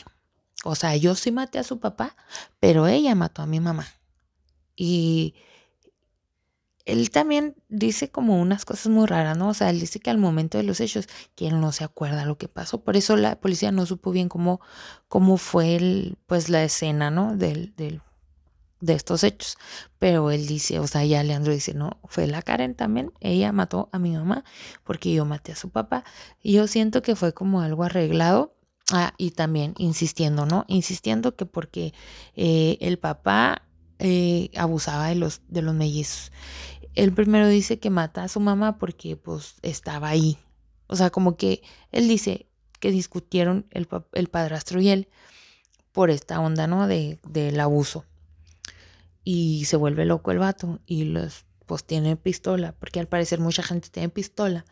[0.64, 2.16] O sea, yo sí maté a su papá,
[2.58, 3.86] pero ella mató a mi mamá.
[4.74, 5.36] Y
[6.86, 9.50] él también dice como unas cosas muy raras, ¿no?
[9.50, 12.24] O sea, él dice que al momento de los hechos, que él no se acuerda
[12.24, 12.82] lo que pasó.
[12.82, 14.60] Por eso la policía no supo bien cómo,
[15.06, 17.36] cómo fue el, pues la escena, ¿no?
[17.36, 18.02] Del, del,
[18.84, 19.56] de estos hechos.
[19.98, 23.12] Pero él dice, o sea, ya Leandro dice, no, fue la Karen también.
[23.20, 24.44] Ella mató a mi mamá
[24.84, 26.04] porque yo maté a su papá.
[26.42, 28.54] Y yo siento que fue como algo arreglado.
[28.92, 30.66] Ah, y también insistiendo, ¿no?
[30.68, 31.94] Insistiendo que porque
[32.36, 33.62] eh, el papá
[33.98, 36.30] eh, abusaba de los, de los mellizos
[36.94, 40.38] él primero dice que mata a su mamá porque pues estaba ahí.
[40.86, 42.46] O sea, como que él dice
[42.80, 45.08] que discutieron el, el padrastro y él
[45.92, 46.86] por esta onda, ¿no?
[46.86, 48.04] De, del abuso.
[49.24, 53.62] Y se vuelve loco el vato y los, pues tiene pistola, porque al parecer mucha
[53.62, 54.64] gente tiene pistola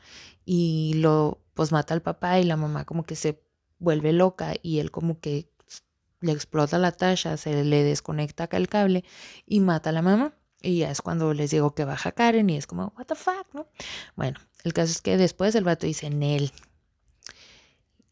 [0.44, 3.42] y lo, pues mata al papá y la mamá como que se
[3.78, 5.48] vuelve loca y él como que
[6.20, 9.04] le explota la tacha, se le desconecta acá el cable
[9.46, 10.34] y mata a la mamá.
[10.60, 13.52] Y ya es cuando les digo que baja Karen y es como, what the fuck,
[13.52, 13.66] ¿no?
[14.14, 16.52] Bueno, el caso es que después el vato dice, Nel.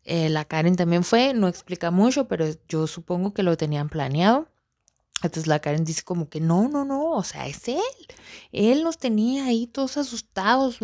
[0.02, 4.48] Eh, la Karen también fue, no explica mucho, pero yo supongo que lo tenían planeado.
[5.22, 7.80] Entonces la Karen dice como que no, no, no, o sea, es él.
[8.52, 10.78] Él nos tenía ahí todos asustados.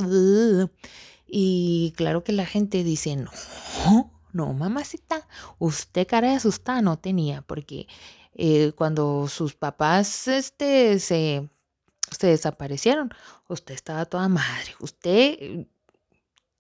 [1.26, 3.30] Y claro que la gente dice, no,
[4.32, 5.26] no, mamacita,
[5.58, 7.88] usted cara asustada no tenía, porque
[8.34, 11.48] eh, cuando sus papás este, se
[12.10, 13.10] se desaparecieron.
[13.48, 14.74] Usted estaba toda madre.
[14.80, 15.66] Usted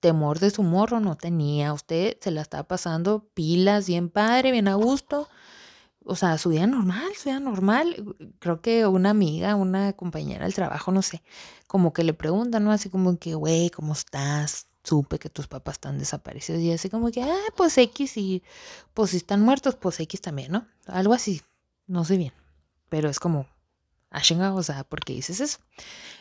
[0.00, 1.72] temor de su morro no tenía.
[1.72, 5.28] Usted se la estaba pasando pilas, bien padre, bien a gusto.
[6.06, 8.16] O sea, su vida normal, su vida normal.
[8.38, 11.22] Creo que una amiga, una compañera del trabajo, no sé,
[11.66, 12.72] como que le preguntan, ¿no?
[12.72, 14.66] Así como que, güey, ¿cómo estás?
[14.84, 16.62] Supe que tus papás están desaparecidos.
[16.62, 18.42] Y así como que, ah, pues X y
[18.94, 20.66] pues si están muertos, pues X también, ¿no?
[20.86, 21.42] Algo así.
[21.86, 22.32] No sé bien.
[22.88, 23.46] Pero es como,
[24.10, 25.58] a o sea, ¿por qué dices eso?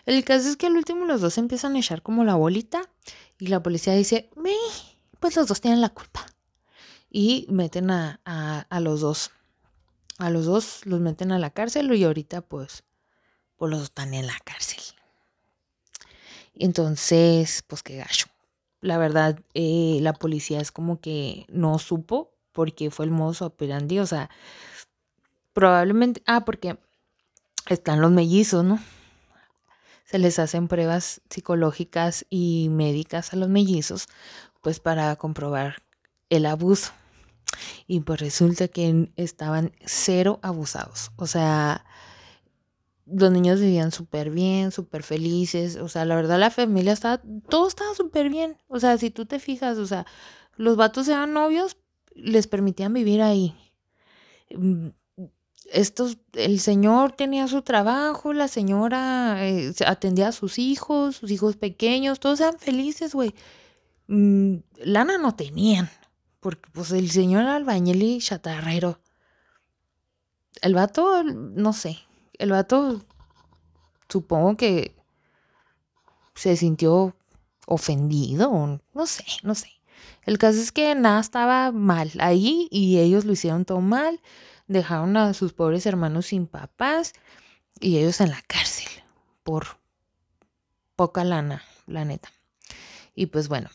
[0.06, 2.82] El caso es que al último los dos empiezan a echar como la bolita
[3.40, 4.30] y la policía dice,
[5.20, 6.26] pues los dos tienen la culpa.
[7.10, 9.32] Y meten a, a, los dos.
[10.18, 12.84] A los dos los meten a la cárcel y ahorita pues,
[13.58, 14.82] pues los están en la cárcel.
[16.54, 18.28] Entonces, pues qué gacho.
[18.82, 24.00] La verdad, eh, la policía es como que no supo porque fue el mozo operandi.
[24.00, 24.30] O sea,
[25.54, 26.24] probablemente.
[26.26, 26.78] Ah, porque
[27.68, 28.80] están los mellizos, ¿no?
[30.06, 34.08] Se les hacen pruebas psicológicas y médicas a los mellizos,
[34.62, 35.82] pues para comprobar
[36.30, 36.94] el abuso.
[37.88, 41.12] Y pues resulta que estaban cero abusados.
[41.16, 41.86] O sea,
[43.06, 45.78] los niños vivían súper bien, súper felices.
[45.78, 48.58] O sea, la verdad la familia estaba, todo estaba súper bien.
[48.68, 50.06] O sea, si tú te fijas, o sea,
[50.58, 51.78] los vatos eran novios,
[52.16, 53.54] les permitían vivir ahí
[54.56, 54.88] mm,
[55.72, 61.58] estos, el señor tenía su trabajo, la señora eh, atendía a sus hijos, sus hijos
[61.58, 63.34] pequeños, todos eran felices, güey.
[64.08, 65.90] Mm, lana no tenían,
[66.46, 69.00] porque pues el señor albañil y chatarrero.
[70.62, 71.98] El vato, no sé,
[72.38, 73.04] el vato
[74.08, 74.96] supongo que
[76.36, 77.16] se sintió
[77.66, 79.72] ofendido, no sé, no sé.
[80.28, 84.22] El caso es que nada estaba mal ahí y ellos lo hicieron todo mal
[84.68, 87.14] dejaron a sus pobres hermanos sin papás
[87.80, 89.04] y ellos en la cárcel
[89.42, 89.80] por
[90.96, 92.32] poca lana, la neta.
[93.16, 93.72] Y pues bueno,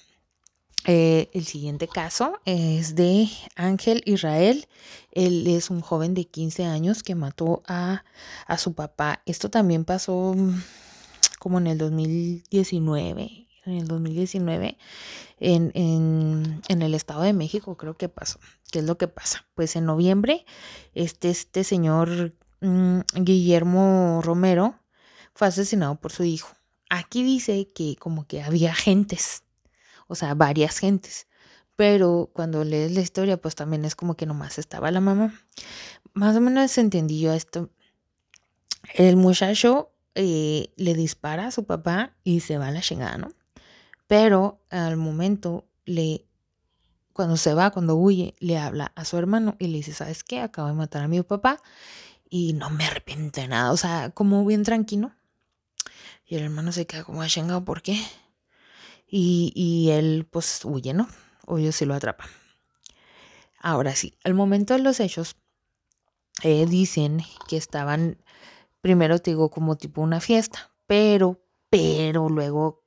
[0.86, 4.66] eh, el siguiente caso es de Ángel Israel.
[5.12, 8.04] Él es un joven de 15 años que mató a,
[8.46, 9.22] a su papá.
[9.26, 10.62] Esto también pasó mm,
[11.38, 13.46] como en el 2019.
[13.66, 14.78] En el 2019
[15.38, 18.38] en, en, en, el Estado de México, creo que pasó.
[18.70, 19.46] ¿Qué es lo que pasa?
[19.54, 20.46] Pues en noviembre,
[20.94, 24.80] este, este señor mm, Guillermo Romero
[25.34, 26.54] fue asesinado por su hijo.
[26.88, 29.42] Aquí dice que como que había gentes,
[30.10, 31.28] o sea, varias gentes,
[31.76, 35.32] Pero cuando lees la historia, pues también es como que nomás estaba la mamá.
[36.12, 37.70] Más o menos entendí yo esto.
[38.94, 43.32] El muchacho eh, le dispara a su papá y se va a la chingada, ¿no?
[44.08, 46.26] Pero al momento le
[47.12, 50.40] cuando se va, cuando huye, le habla a su hermano y le dice, ¿sabes qué?
[50.40, 51.62] Acabo de matar a mi papá
[52.28, 53.72] y no me arrepiento de nada.
[53.72, 55.12] O sea, como bien tranquilo.
[56.26, 58.00] Y el hermano se queda como chingado, ¿por qué?
[59.12, 61.08] Y, él pues huye, ¿no?
[61.46, 62.28] O ellos se lo atrapan.
[63.58, 65.36] Ahora sí, al momento de los hechos,
[66.42, 68.18] eh, dicen que estaban,
[68.80, 72.84] primero te digo, como tipo una fiesta, pero, pero luego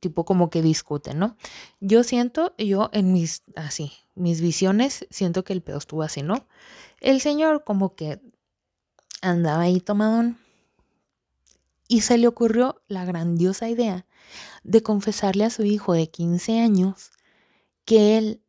[0.00, 1.36] tipo como que discuten, ¿no?
[1.78, 6.46] Yo siento, yo en mis, así, mis visiones, siento que el pedo estuvo así, ¿no?
[7.00, 8.20] El señor como que
[9.22, 10.38] andaba ahí tomadón
[11.86, 14.06] y se le ocurrió la grandiosa idea
[14.62, 17.10] de confesarle a su hijo de 15 años
[17.84, 18.44] que él,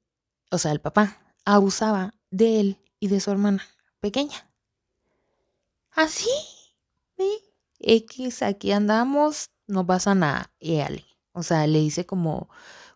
[0.50, 3.64] o sea, el papá, abusaba de él y de su hermana
[4.00, 4.50] pequeña.
[5.92, 6.30] Así,
[7.18, 7.40] ¿sí?
[7.80, 10.80] X, aquí andamos, no pasa nada, y
[11.34, 12.50] o sea, le dice como,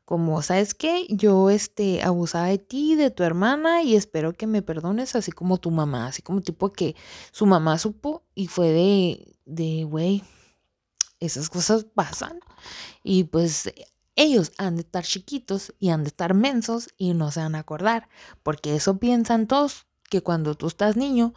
[0.05, 1.07] como, ¿sabes qué?
[1.09, 5.57] Yo, este, abusaba de ti, de tu hermana, y espero que me perdones, así como
[5.57, 6.95] tu mamá, así como tipo que
[7.31, 10.23] su mamá supo y fue de, de, güey,
[11.25, 12.39] esas cosas pasan.
[13.03, 13.71] Y pues
[14.15, 17.59] ellos han de estar chiquitos y han de estar mensos y no se van a
[17.59, 18.07] acordar,
[18.43, 21.33] porque eso piensan todos, que cuando tú estás niño,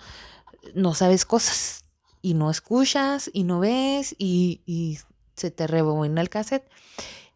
[0.75, 1.85] no sabes cosas
[2.23, 4.99] y no escuchas y no ves y,
[5.35, 6.69] se te rebobina el cassette.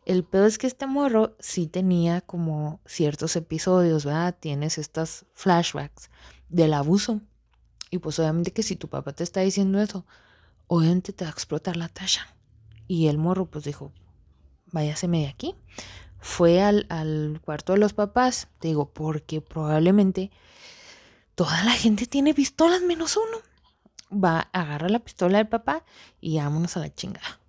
[0.04, 4.36] El peor es que este morro sí tenía como ciertos episodios, ¿verdad?
[4.40, 6.10] Tienes estas flashbacks
[6.48, 7.20] del abuso.
[7.90, 10.04] Y pues obviamente que si tu papá te está diciendo eso,
[10.66, 12.26] obviamente te va a explotar la talla.
[12.92, 13.90] Y el morro pues dijo,
[14.70, 15.54] váyaseme de aquí.
[16.18, 20.30] Fue al, al cuarto de los papás, te digo, porque probablemente
[21.34, 23.38] toda la gente tiene pistolas menos uno.
[24.22, 25.86] Va, agarra la pistola del papá
[26.20, 27.40] y vámonos a la chingada.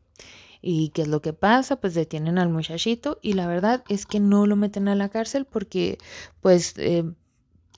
[0.62, 1.76] ¿Y qué es lo que pasa?
[1.76, 5.44] Pues detienen al muchachito y la verdad es que no lo meten a la cárcel
[5.44, 5.98] porque
[6.40, 7.04] pues eh,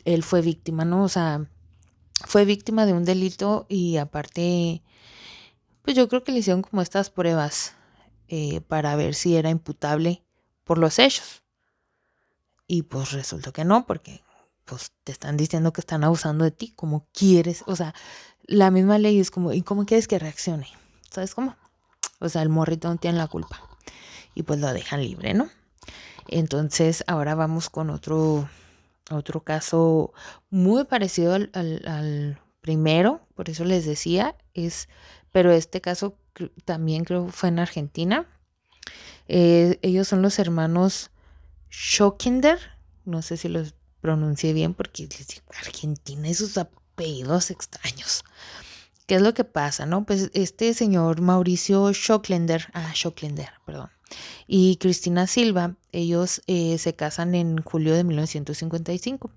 [0.03, 1.03] él fue víctima, ¿no?
[1.03, 1.49] O sea,
[2.27, 4.83] fue víctima de un delito y aparte,
[5.85, 7.75] pues yo creo que le hicieron como estas pruebas
[8.27, 10.23] eh, para ver si era imputable
[10.63, 11.43] por los hechos.
[12.67, 14.23] Y pues resultó que no, porque
[14.65, 17.93] pues te están diciendo que están abusando de ti, como quieres, o sea,
[18.43, 20.67] la misma ley es como, ¿y cómo quieres que reaccione?
[21.11, 21.55] ¿Sabes cómo?
[22.19, 23.61] O sea, el morrito no tiene la culpa.
[24.33, 25.49] Y pues lo dejan libre, ¿no?
[26.27, 28.49] Entonces, ahora vamos con otro,
[29.11, 30.13] otro caso
[30.49, 34.89] muy parecido al, primero, por eso les decía, es,
[35.35, 36.17] pero este caso
[36.63, 38.25] también creo fue en Argentina.
[39.27, 41.11] Eh, ellos son los hermanos
[41.69, 42.57] Schokinder,
[43.03, 45.09] no sé si los pronuncié bien porque
[45.59, 48.23] Argentina, esos apellidos extraños.
[49.07, 50.05] ¿Qué es lo que pasa, no?
[50.05, 53.89] Pues este señor Mauricio Schocklender, ah, Schocklender, perdón,
[54.47, 59.29] y Cristina Silva, ellos eh, se casan en julio de 1955.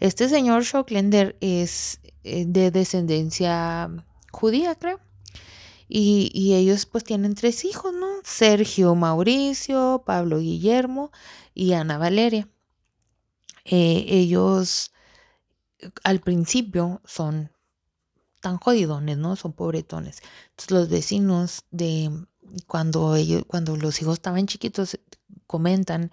[0.00, 3.88] Este señor Schocklender es eh, de descendencia
[4.32, 4.98] judía, creo.
[5.96, 8.08] Y, y, ellos pues tienen tres hijos, ¿no?
[8.24, 11.12] Sergio Mauricio, Pablo Guillermo
[11.54, 12.48] y Ana Valeria.
[13.64, 14.90] Eh, ellos
[16.02, 17.52] al principio son
[18.40, 19.36] tan jodidones, ¿no?
[19.36, 20.20] Son pobretones.
[20.50, 22.10] Entonces los vecinos de
[22.66, 24.98] cuando ellos, cuando los hijos estaban chiquitos,
[25.46, 26.10] comentan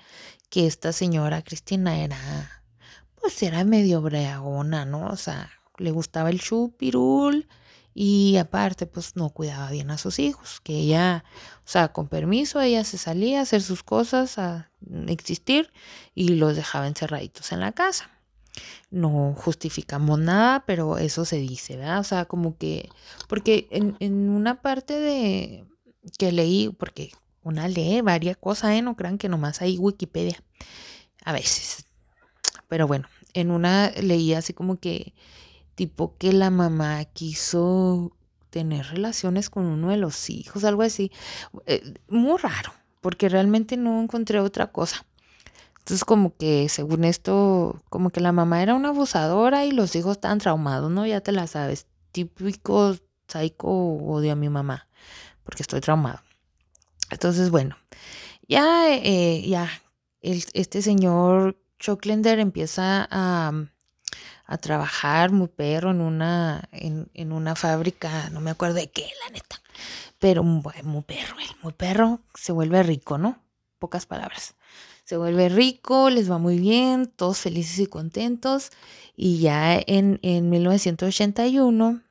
[0.52, 2.62] que esta señora Cristina era,
[3.20, 5.08] pues era medio breagona, ¿no?
[5.08, 7.48] O sea, le gustaba el chupirul
[7.94, 11.24] y aparte, pues no cuidaba bien a sus hijos, que ella,
[11.58, 14.72] o sea, con permiso, ella se salía a hacer sus cosas, a
[15.08, 15.72] existir
[16.16, 18.10] y los dejaba encerraditos en la casa
[18.90, 22.00] no justificamos nada, pero eso se dice, ¿verdad?
[22.00, 22.90] O sea, como que,
[23.28, 25.66] porque en, una parte de
[26.18, 27.12] que leí, porque
[27.44, 28.82] una lee varias cosas, ¿eh?
[28.82, 30.44] No crean que nomás hay Wikipedia,
[31.24, 31.86] a veces.
[32.68, 35.14] Pero bueno, en una leí así como que,
[35.82, 38.12] tipo que la mamá quiso
[38.52, 41.12] tener relaciones con uno de los hijos, algo así.
[41.66, 45.04] Eh, muy raro, porque realmente no encontré otra cosa.
[45.80, 50.18] Entonces como que según esto, como que la mamá era una abusadora y los hijos
[50.18, 51.08] estaban traumados, ¿no?
[51.08, 51.88] Ya te la sabes.
[52.12, 52.96] Típico
[53.28, 54.88] psycho odio a mi mamá
[55.44, 56.20] porque estoy traumado.
[57.10, 57.76] Entonces, bueno,
[58.48, 59.68] ya, eh, ya,
[60.22, 63.52] este señor Chocklender empieza a,
[64.52, 69.10] a, trabajar muy perro en una, en, en, una fábrica, no me acuerdo de qué,
[69.26, 69.62] la neta,
[70.20, 73.40] pero muy, muy perro, muy perro, se vuelve rico, ¿no?
[73.80, 74.56] Pocas palabras
[75.12, 78.70] se vuelve rico, les va muy bien, todos felices y contentos.
[79.14, 82.02] Y ya en, en 1981,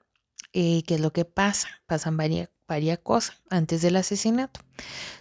[0.52, 1.68] eh, ¿qué es lo que pasa?
[1.86, 4.60] Pasan varias, varias cosas antes del asesinato.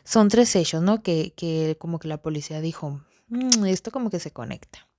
[0.04, 1.02] Son tres hechos, ¿no?
[1.02, 3.00] Que, que como que la policía dijo,
[3.30, 4.90] mm, esto como que se conecta.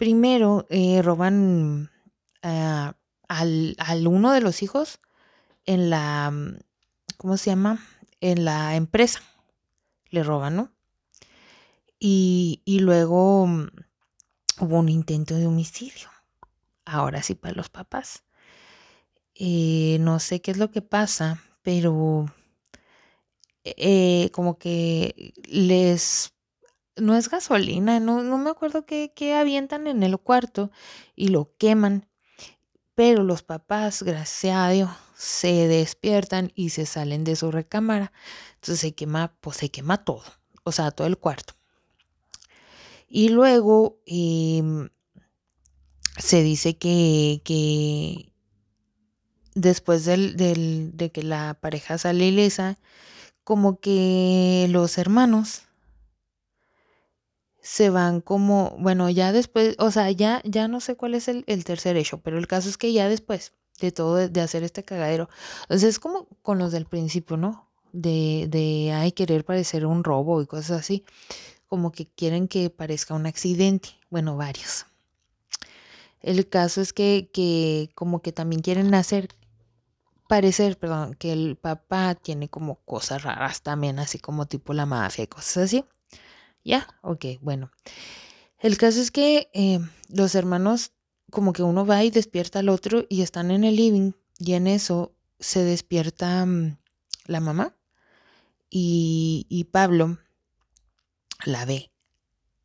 [0.00, 1.90] Primero, eh, roban
[2.40, 2.96] al,
[3.28, 4.98] al uno de los hijos
[5.66, 6.32] en la,
[7.18, 7.86] ¿cómo se llama?
[8.22, 9.20] En la empresa.
[10.08, 10.72] Le roban, ¿no?
[11.98, 13.66] Y, y luego mm,
[14.60, 16.08] hubo un intento de homicidio.
[16.86, 18.24] Ahora sí para los papás.
[19.34, 22.24] Eh, no sé qué es lo que pasa, pero
[23.64, 26.32] eh, como que les...
[27.00, 30.70] No es gasolina, no, no me acuerdo qué, qué avientan en el cuarto
[31.16, 32.06] y lo queman.
[32.94, 38.12] Pero los papás, gracias a Dios, se despiertan y se salen de su recámara.
[38.54, 40.24] Entonces se quema, pues se quema todo,
[40.64, 41.54] o sea, todo el cuarto.
[43.08, 44.88] Y luego em,
[46.16, 48.32] se dice que, que
[49.54, 52.78] después del, del, de que la pareja sale ilesa,
[53.44, 55.62] como que los hermanos
[57.62, 61.44] se van como, bueno, ya después, o sea, ya, ya no sé cuál es el,
[61.46, 64.84] el tercer hecho, pero el caso es que ya después de todo, de, hacer este
[64.84, 65.28] cagadero,
[65.62, 67.68] entonces es como con los del principio, ¿no?
[67.92, 71.04] De, de, ay, querer parecer un robo y cosas así
[71.70, 74.86] como que quieren que parezca un accidente, bueno, varios.
[76.20, 79.28] El caso es que, que como que también quieren hacer
[80.28, 85.24] parecer, perdón, que el papá tiene como cosas raras también, así como tipo la mafia
[85.24, 85.84] y cosas así.
[86.64, 87.70] Ya, ok, bueno.
[88.58, 90.92] El caso es que eh, los hermanos,
[91.30, 94.66] como que uno va y despierta al otro y están en el living y en
[94.66, 96.76] eso se despierta mm,
[97.26, 97.76] la mamá
[98.68, 100.18] y, y Pablo
[101.44, 101.90] la ve.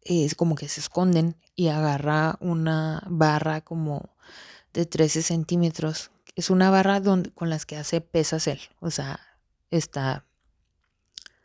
[0.02, 4.16] Es como que se esconden y agarra una barra como
[4.74, 6.12] de 13 centímetros.
[6.36, 8.60] Es una barra donde, con las que hace pesas él.
[8.82, 9.20] O sea,
[9.72, 10.26] está,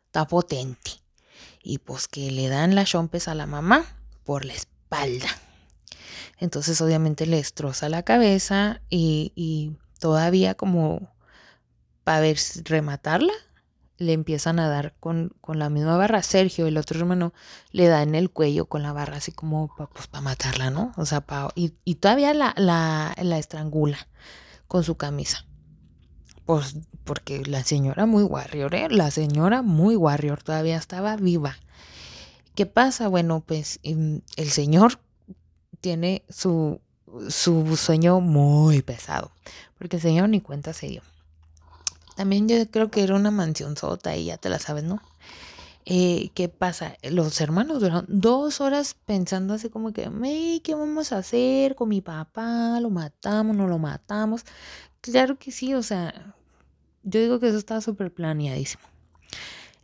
[0.06, 0.99] está potente.
[1.62, 3.84] Y pues que le dan las chompes a la mamá
[4.24, 5.28] por la espalda.
[6.38, 11.12] Entonces obviamente le destroza la cabeza y, todavía como
[12.04, 13.34] para ver rematarla,
[13.98, 16.22] le empiezan a dar con, con, la misma barra.
[16.22, 17.34] Sergio, el otro hermano,
[17.70, 20.92] le da en el cuello con la barra, así como para pues, matarla, ¿no?
[20.96, 23.98] O sea, pa, y, y, todavía la, la, la, estrangula
[24.66, 25.44] con su camisa.
[26.46, 26.76] Pues
[27.10, 28.86] porque la señora muy warrior, ¿eh?
[28.88, 31.56] La señora muy warrior todavía estaba viva.
[32.54, 33.08] ¿Qué pasa?
[33.08, 35.00] Bueno, pues em, el señor
[35.80, 36.80] tiene su,
[37.28, 39.32] su sueño muy pesado,
[39.76, 41.02] porque el señor ni cuenta se dio.
[42.14, 45.02] También yo creo que era una mansión sota y ya te la sabes, ¿no?
[45.86, 46.94] Eh, ¿Qué pasa?
[47.02, 50.08] Los hermanos duraron dos horas pensando así como que,
[50.62, 52.78] ¿qué vamos a hacer con mi papá?
[52.78, 53.56] ¿Lo matamos?
[53.56, 54.44] ¿No lo matamos?
[55.00, 56.36] Claro que sí, o sea,
[57.02, 58.82] yo digo que eso está súper planeadísimo.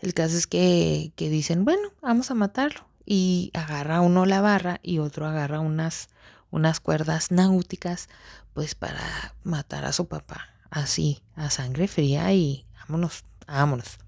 [0.01, 2.87] El caso es que, que dicen, bueno, vamos a matarlo.
[3.05, 6.09] Y agarra uno la barra y otro agarra unas,
[6.51, 8.09] unas cuerdas náuticas,
[8.53, 13.99] pues para matar a su papá así, a sangre fría y vámonos, vámonos.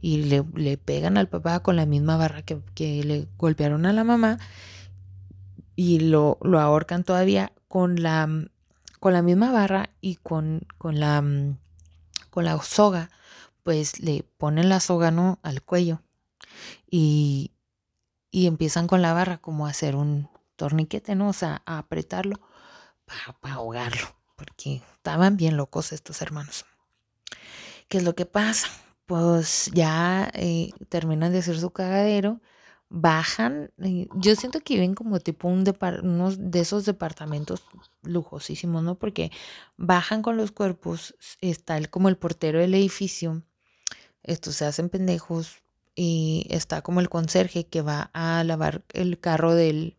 [0.00, 3.92] Y le, le pegan al papá con la misma barra que, que, le golpearon a
[3.92, 4.38] la mamá
[5.74, 8.28] y lo, lo ahorcan todavía con la,
[9.00, 11.24] con la misma barra y con, con, la,
[12.38, 13.10] con la soga,
[13.64, 15.40] pues le ponen la soga ¿no?
[15.42, 16.02] al cuello
[16.88, 17.50] y,
[18.30, 21.30] y empiezan con la barra como a hacer un torniquete, ¿no?
[21.30, 22.40] O sea, a apretarlo
[23.04, 26.64] para ahogarlo porque estaban bien locos estos hermanos.
[27.88, 28.68] ¿Qué es lo que pasa?
[29.06, 32.40] Pues ya eh, terminan de hacer su cagadero,
[32.90, 33.70] bajan,
[34.14, 35.64] yo siento que viven como tipo un
[36.02, 37.62] unos de esos departamentos
[38.02, 38.94] lujosísimos, ¿no?
[38.94, 39.30] Porque
[39.76, 43.42] bajan con los cuerpos, está el, como el portero del edificio,
[44.22, 45.62] estos se hacen pendejos
[45.94, 49.96] y está como el conserje que va a lavar el carro del,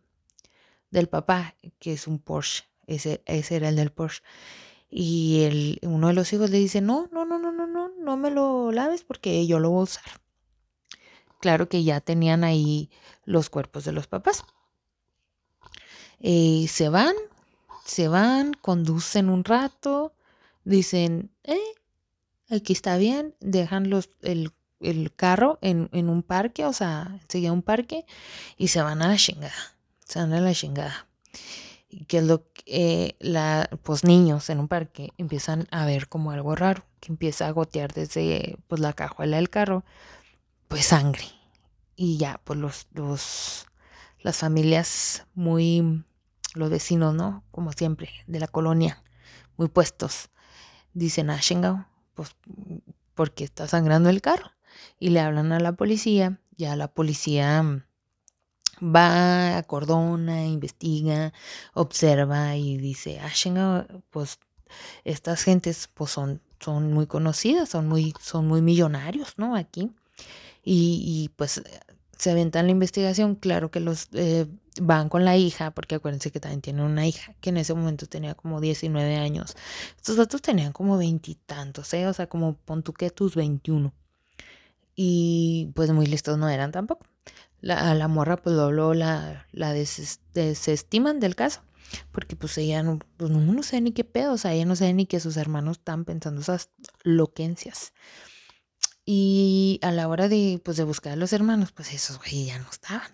[0.90, 2.64] del papá, que es un Porsche.
[2.86, 4.22] Ese, ese era el del Porsche.
[4.90, 8.16] Y el, uno de los hijos le dice, no, no, no, no, no, no, no
[8.16, 10.20] me lo laves porque yo lo voy a usar.
[11.40, 12.90] Claro que ya tenían ahí
[13.24, 14.44] los cuerpos de los papás.
[16.20, 17.14] Eh, se van,
[17.84, 20.12] se van, conducen un rato,
[20.64, 21.58] dicen, eh,
[22.50, 27.50] aquí está bien, dejan los, el, el carro en, en, un parque, o sea, sigue
[27.50, 28.04] un parque,
[28.58, 29.74] y se van a la chingada,
[30.04, 31.06] se van a la chingada
[32.06, 36.30] que es lo que eh, la, pues niños en un parque empiezan a ver como
[36.30, 39.84] algo raro, que empieza a gotear desde pues la cajuela del carro,
[40.70, 41.24] pues sangre.
[41.96, 43.66] y ya, pues los, los,
[44.20, 46.04] las familias muy,
[46.54, 47.42] los vecinos, ¿no?
[47.50, 49.02] Como siempre, de la colonia,
[49.56, 50.30] muy puestos.
[50.94, 52.36] Dicen, ah, chingado, pues
[53.14, 54.52] porque está sangrando el carro.
[55.00, 57.82] Y le hablan a la policía, ya la policía mm,
[58.94, 61.32] va, acordona, investiga,
[61.74, 64.38] observa y dice, ah, pues
[65.02, 69.56] estas gentes pues son, son muy conocidas, son muy, son muy millonarios, ¿no?
[69.56, 69.90] Aquí.
[70.62, 71.62] Y, y pues
[72.20, 74.46] se aventan la investigación, claro que los eh,
[74.80, 78.06] van con la hija, porque acuérdense que también tienen una hija que en ese momento
[78.06, 79.56] tenía como 19 años.
[79.96, 82.06] Estos otros tenían como veintitantos, ¿eh?
[82.06, 83.94] O sea, como pon tú que tus 21.
[84.94, 87.06] Y pues muy listos no eran tampoco.
[87.62, 91.62] La, a la morra pues lo la, la desestiman del caso.
[92.12, 94.76] Porque pues ella no, pues no, no sé ni qué pedo, o sea, ella no
[94.76, 96.70] sabe ni que sus hermanos están pensando esas
[97.02, 97.92] loquencias.
[99.04, 102.58] Y a la hora de, pues, de buscar a los hermanos, pues esos güey ya
[102.58, 103.10] no estaban.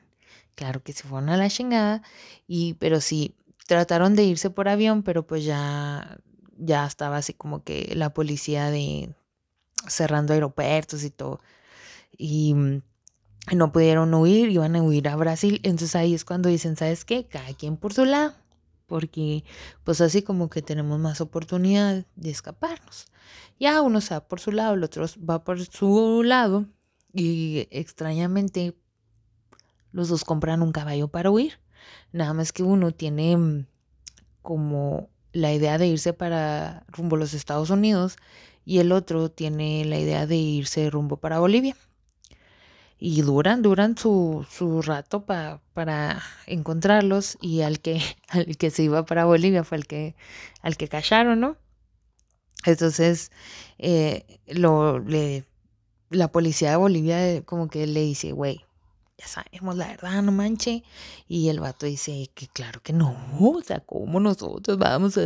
[0.55, 2.03] Claro que se fueron a la chingada,
[2.47, 3.35] y, pero sí,
[3.67, 6.19] trataron de irse por avión, pero pues ya,
[6.59, 9.15] ya estaba así como que la policía de
[9.89, 11.41] cerrando aeropuertos y todo.
[12.17, 12.83] Y mm,
[13.55, 15.61] no pudieron huir, iban a huir a Brasil.
[15.63, 17.27] Entonces ahí es cuando dicen, ¿sabes qué?
[17.27, 18.35] Cada quien por su lado.
[18.87, 19.45] Porque
[19.85, 23.07] pues así como que tenemos más oportunidad de escaparnos.
[23.59, 26.67] Ya uno se va por su lado, el otro va por su lado
[27.13, 28.77] y extrañamente
[29.93, 31.59] los dos compran un caballo para huir.
[32.13, 33.67] Nada más que uno tiene
[34.43, 38.17] como la idea de irse para rumbo a los Estados Unidos
[38.65, 41.77] y el otro tiene la idea de irse rumbo para Bolivia.
[42.99, 49.05] Y duran, duran su, su rato para encontrarlos y al que, al que se iba
[49.05, 50.15] para Bolivia fue el que,
[50.63, 51.57] al que callaron, ¿no?
[52.65, 53.31] Entonces,
[53.79, 55.45] eh, lo, le,
[56.11, 58.65] la policía de Bolivia como que le dice, güey,
[59.19, 60.83] ya sabemos la verdad, no manche.
[61.29, 65.23] Y el vato dice que claro que no, o sea, ¿cómo nosotros vamos a...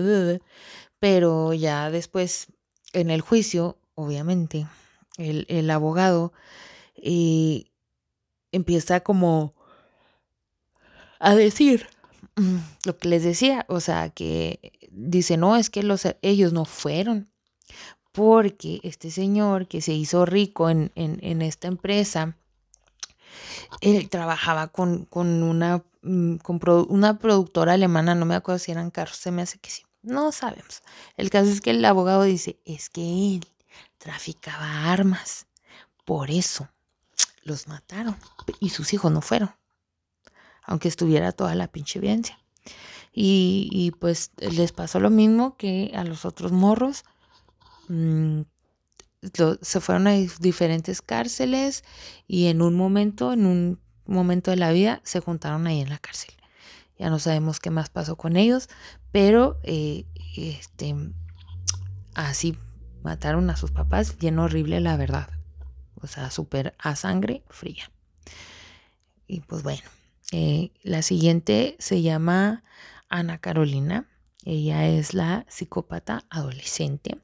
[0.99, 2.49] Pero ya después,
[2.93, 4.67] en el juicio, obviamente,
[5.17, 6.33] el, el abogado
[7.03, 7.65] eh,
[8.53, 9.55] empieza como
[11.19, 11.87] a decir
[12.85, 17.31] lo que les decía, o sea, que dice, no, es que los, ellos no fueron,
[18.13, 20.91] porque este señor que se hizo rico en,
[21.43, 22.37] esta empresa,
[23.81, 26.37] él trabajaba con, una, mm,
[26.89, 30.33] una productora alemana, no me acuerdo si eran carros, se me hace que sí, no
[30.33, 30.83] sabemos.
[31.17, 33.47] El caso es que el abogado dice, es que él
[33.99, 35.47] traficaba armas,
[36.05, 36.69] por eso
[37.43, 38.17] los mataron
[38.61, 39.51] y sus hijos no fueron,
[40.63, 42.39] aunque estuviera toda la pinche evidencia.
[43.13, 47.05] Y, y pues les pasó lo mismo que a los otros morros
[47.91, 48.43] Mm,
[49.61, 51.83] se fueron a diferentes cárceles
[52.29, 55.99] y en un momento, en un momento de la vida, se juntaron ahí en la
[55.99, 56.33] cárcel.
[56.99, 58.69] Ya no sabemos qué más pasó con ellos,
[59.11, 60.95] pero eh, este,
[62.15, 62.57] así
[63.03, 65.29] mataron a sus papás, bien horrible la verdad.
[66.03, 67.91] O sea, súper a sangre fría.
[69.27, 69.83] Y pues bueno,
[70.33, 72.65] eh, la siguiente se llama
[73.09, 74.09] Ana Carolina.
[74.45, 77.19] Ella es la psicópata adolescente.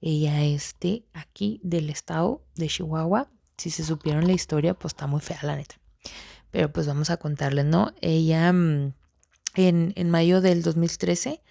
[0.00, 3.30] Ella es de aquí, del estado de Chihuahua.
[3.58, 5.76] Si se supieron la historia, pues está muy fea, la neta.
[6.50, 7.92] Pero pues vamos a contarles, ¿no?
[8.00, 8.94] Ella mm,
[9.54, 11.42] en, mayo del 2013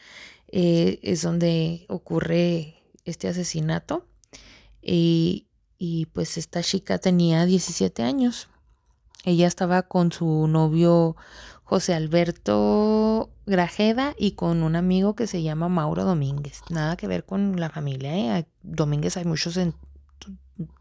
[0.47, 4.07] eh, es donde ocurre este asesinato.
[4.81, 5.47] Y,
[5.83, 8.49] y pues esta chica tenía 17 años.
[9.23, 11.15] Ella estaba con su novio
[11.63, 16.61] José Alberto Grajeda y con un amigo que se llama Mauro Domínguez.
[16.69, 18.45] Nada que ver con la familia, ¿eh?
[18.61, 19.73] Domínguez hay muchos en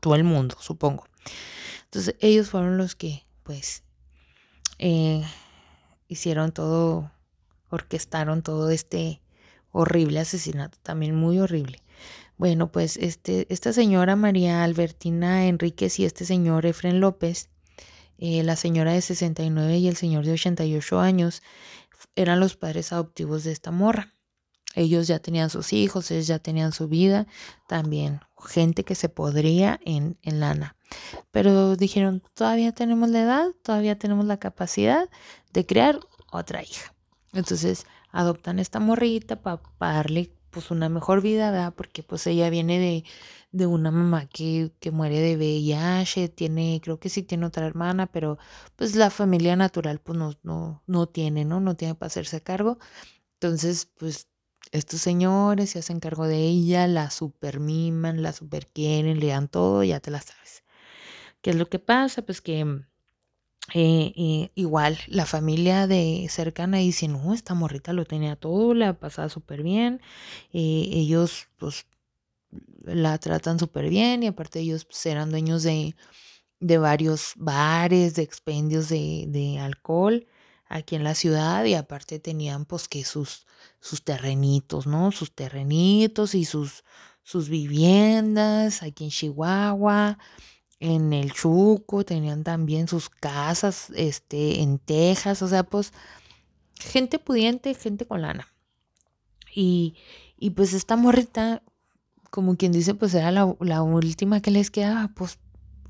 [0.01, 1.07] todo el mundo, supongo.
[1.85, 3.85] Entonces ellos fueron los que, pues,
[4.79, 5.25] eh,
[6.09, 7.11] hicieron todo,
[7.71, 9.23] orquestaron todo este
[9.73, 11.81] horrible asesinato, también muy horrible.
[12.41, 17.51] Bueno, pues este, esta señora María Albertina Enríquez y este señor Efren López
[18.17, 21.43] eh, la señora de 69 y el señor de 88 años
[22.17, 24.15] eran los padres adoptivos de esta morra.
[24.75, 27.27] Ellos ya tenían sus hijos, ellos ya tenían su vida,
[27.69, 30.77] también gente que se podría en, en lana.
[31.33, 35.11] Pero dijeron, todavía tenemos la edad, todavía tenemos la capacidad
[35.53, 36.01] de crear
[36.33, 36.95] otra hija.
[37.35, 41.75] Entonces adoptan esta morrita para darle pues una mejor vida, ¿verdad?
[41.75, 43.05] Porque pues ella viene de,
[43.53, 48.07] de una mamá que, que, muere de VIH, tiene, creo que sí tiene otra hermana,
[48.07, 48.39] pero
[48.77, 51.61] pues la familia natural pues no, no, no tiene, ¿no?
[51.61, 52.79] No tiene para hacerse cargo.
[53.35, 54.29] Entonces, pues
[54.73, 59.49] estos señores se hacen cargo de ella, la super miman, la super quieren, le dan
[59.49, 60.65] todo, ya te la sabes.
[61.43, 62.23] ¿Qué es lo que pasa?
[62.23, 62.85] Pues que
[63.75, 69.29] eh, igual la familia de cercana dice, no, esta morrita lo tenía todo, la pasaba
[69.29, 70.01] súper bien,
[70.53, 71.87] eh, ellos pues
[72.83, 75.95] la tratan súper bien y aparte ellos pues, eran dueños de,
[76.61, 80.27] de varios bares, de expendios de, de, alcohol
[80.69, 83.47] aquí en la ciudad y aparte tenían pues que sus,
[83.81, 85.13] sus terrenitos, ¿no?
[85.13, 86.85] Sus terrenitos y sus,
[87.23, 90.19] sus viviendas aquí en Chihuahua,
[90.81, 95.93] en el Chuco, tenían también sus casas este, en Texas, o sea, pues
[96.75, 98.49] gente pudiente, gente con lana.
[99.55, 99.97] Y,
[100.39, 101.63] y pues esta morrita
[102.31, 105.39] como quien dice, pues era la, la última que les quedaba, pues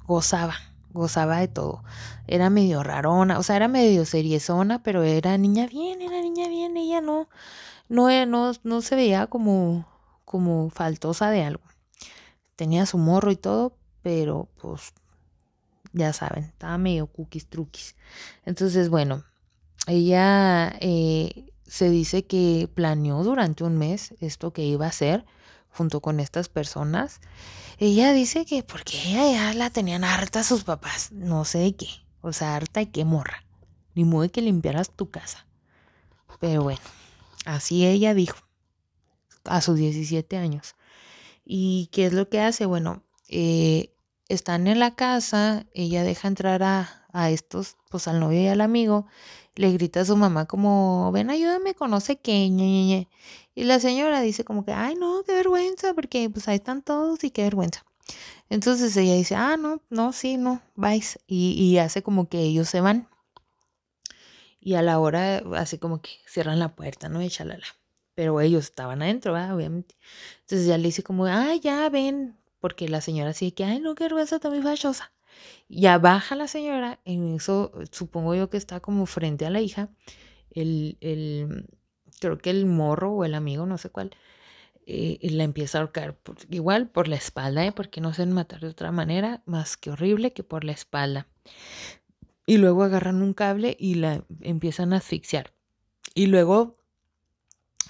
[0.06, 0.54] gozaba,
[0.92, 1.84] gozaba de todo.
[2.26, 6.76] Era medio rarona, o sea, era medio seriezona, pero era niña bien, era niña bien,
[6.76, 7.28] ella no,
[7.88, 9.86] no, no, no se veía como,
[10.24, 11.62] como faltosa de algo.
[12.56, 14.92] Tenía su morro y todo, pero pues
[15.92, 17.96] ya saben, estaba medio cookies truquis.
[18.44, 19.24] Entonces, bueno,
[19.86, 25.24] ella eh, se dice que planeó durante un mes esto que iba a hacer
[25.70, 27.20] junto con estas personas,
[27.78, 31.88] ella dice que porque ella ya la tenían harta sus papás, no sé de qué,
[32.20, 33.44] o sea, harta de qué morra,
[33.94, 35.46] ni modo que limpiaras tu casa.
[36.40, 36.80] Pero bueno,
[37.46, 38.38] así ella dijo,
[39.44, 40.74] a sus 17 años.
[41.44, 42.66] ¿Y qué es lo que hace?
[42.66, 43.94] Bueno, eh,
[44.28, 48.60] están en la casa, ella deja entrar a, a estos, pues al novio y al
[48.60, 49.06] amigo,
[49.56, 52.34] le grita a su mamá como, ven, ayúdame con no sé qué,
[53.54, 57.24] Y la señora dice como que, ay, no, qué vergüenza, porque pues ahí están todos
[57.24, 57.84] y qué vergüenza.
[58.50, 61.18] Entonces ella dice, ah, no, no, sí, no, vais.
[61.26, 63.08] Y, y hace como que ellos se van.
[64.60, 67.22] Y a la hora, así como que cierran la puerta, ¿no?
[67.22, 67.66] Y chalala.
[68.14, 69.32] Pero ellos estaban adentro.
[69.34, 69.96] Obviamente.
[70.40, 72.36] Entonces ya le dice como, ay, ya ven.
[72.60, 75.12] Porque la señora así que, ay, no, qué vergüenza, está muy fachosa.
[75.68, 79.88] Ya baja la señora, en eso supongo yo que está como frente a la hija,
[80.50, 81.66] el, el
[82.20, 84.10] creo que el morro o el amigo, no sé cuál,
[84.86, 87.72] eh, la empieza a ahorcar, igual por la espalda, ¿eh?
[87.72, 91.28] porque no se matar de otra manera, más que horrible que por la espalda.
[92.46, 95.52] Y luego agarran un cable y la empiezan a asfixiar.
[96.14, 96.79] Y luego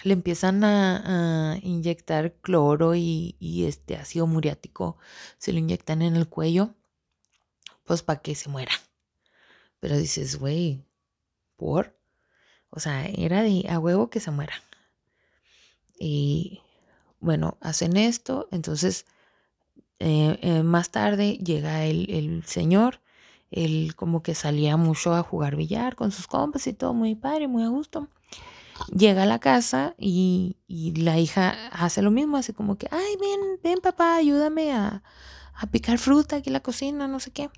[0.04, 4.96] le empiezan a, inyectar cloro y, y, este ácido muriático,
[5.38, 6.74] se lo inyectan en el cuello
[7.84, 8.72] pues para que se muera.
[9.80, 10.84] Pero dices, güey,
[11.56, 11.98] ¿por?
[12.70, 14.54] O sea, era de a huevo que se muera.
[15.98, 16.62] Y
[17.18, 19.06] bueno, hacen esto, entonces
[19.98, 23.00] eh, eh, más tarde llega el, el, señor,
[23.50, 27.48] él como que salía mucho a jugar billar con sus compas y todo, muy padre,
[27.48, 28.08] muy a gusto.
[28.88, 33.60] Llega a la casa y, la hija hace lo mismo, así como que, ay, ven,
[33.62, 35.02] ven papá, ayúdame a,
[35.54, 37.50] a picar fruta aquí en la cocina, no sé qué.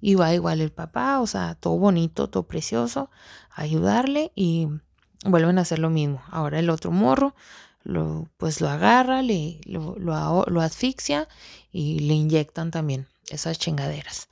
[0.00, 3.10] Y va igual el papá, o sea, todo bonito, todo precioso,
[3.50, 4.68] ayudarle y
[5.24, 6.22] vuelven a hacer lo mismo.
[6.30, 7.34] Ahora el otro morro,
[7.82, 11.28] lo, pues lo agarra, le, lo, lo, asfixia
[11.70, 14.28] y le inyectan también esas chingaderas.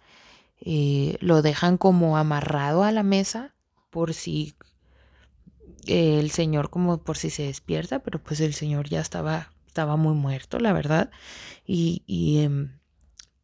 [0.61, 3.55] Eh, lo dejan como amarrado a la mesa
[3.91, 4.55] por si
[5.87, 10.15] el señor como por si se despierta, pero pues el señor ya estaba, estaba muy
[10.15, 11.11] muerto, la verdad.
[11.67, 12.79] Y, y, em,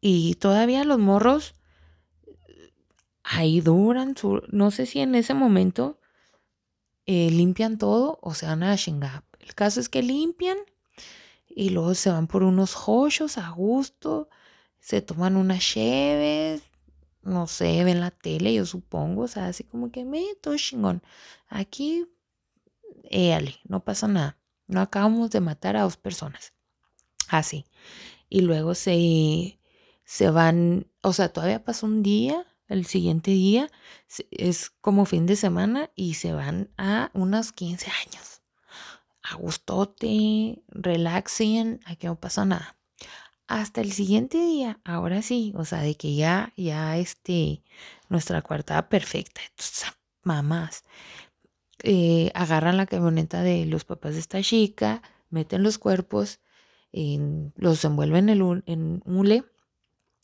[0.01, 1.55] y todavía los morros
[3.23, 4.15] ahí duran,
[4.51, 5.99] no sé si en ese momento
[7.05, 9.23] eh, limpian todo o se van a chingar.
[9.39, 10.57] El caso es que limpian
[11.47, 14.29] y luego se van por unos joyos a gusto,
[14.79, 16.63] se toman unas cheves,
[17.21, 21.03] no sé, ven la tele, yo supongo, o sea, así como que me todo chingón.
[21.47, 22.07] Aquí,
[23.03, 24.37] éale, no pasa nada.
[24.67, 26.53] No acabamos de matar a dos personas.
[27.27, 27.65] Así.
[28.29, 29.59] Y luego se,
[30.05, 33.69] se van, o sea, todavía pasa un día el siguiente día
[34.29, 38.41] es como fin de semana y se van a unos 15 años.
[39.23, 42.77] A gustote, relaxen, aquí no pasa nada.
[43.47, 47.63] Hasta el siguiente día, ahora sí, o sea, de que ya, ya este,
[48.07, 49.41] nuestra cuartada perfecta,
[50.23, 50.83] mamás,
[51.83, 56.39] eh, agarran la camioneta de los papás de esta chica, meten los cuerpos,
[56.91, 59.43] los envuelven en, en hule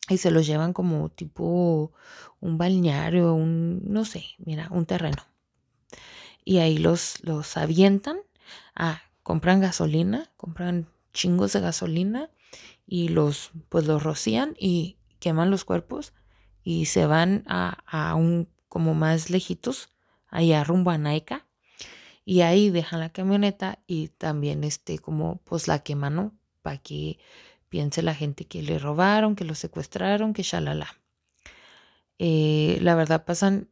[0.09, 1.91] y se los llevan como tipo
[2.39, 5.23] un balneario, un, no sé, mira, un terreno.
[6.43, 8.17] Y ahí los, los avientan,
[8.75, 12.29] ah, compran gasolina, compran chingos de gasolina
[12.85, 16.13] y los, pues los rocían y queman los cuerpos
[16.63, 19.89] y se van a, a un, como más lejitos,
[20.27, 21.45] allá rumbo a Naica.
[22.25, 26.31] Y ahí dejan la camioneta y también este, como pues la queman, ¿no?
[26.63, 27.19] Para que
[27.69, 30.87] piense la gente que le robaron, que lo secuestraron, que shalala.
[32.17, 33.69] Eh, la verdad pasan,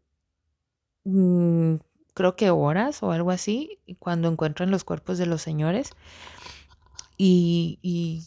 [1.06, 1.76] mm,
[2.14, 5.92] creo que horas o algo así, cuando encuentran los cuerpos de los señores.
[7.18, 8.24] Y, y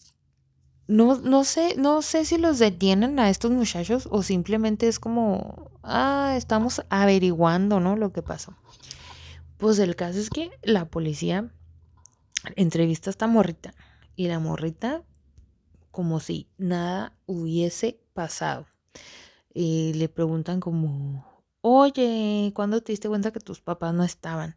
[0.88, 5.70] no, no sé, no sé si los detienen a estos muchachos o simplemente es como,
[5.82, 7.96] ah, estamos averiguando, ¿no?
[7.96, 8.56] Lo que pasó.
[9.56, 11.50] Pues el caso es que la policía
[12.54, 13.74] entrevista a esta morrita
[14.14, 15.02] y la morrita
[15.90, 18.66] como si nada hubiese pasado.
[19.52, 21.24] Y le preguntan como,
[21.62, 24.56] oye, ¿cuándo te diste cuenta que tus papás no estaban?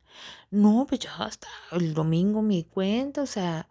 [0.52, 3.70] No, pues ya hasta el domingo me di cuenta, o sea,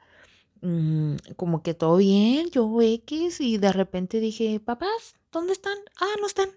[0.62, 5.76] mm, como que todo bien, yo X, y de repente dije, papás, ¿dónde están?
[6.00, 6.50] Ah, no están.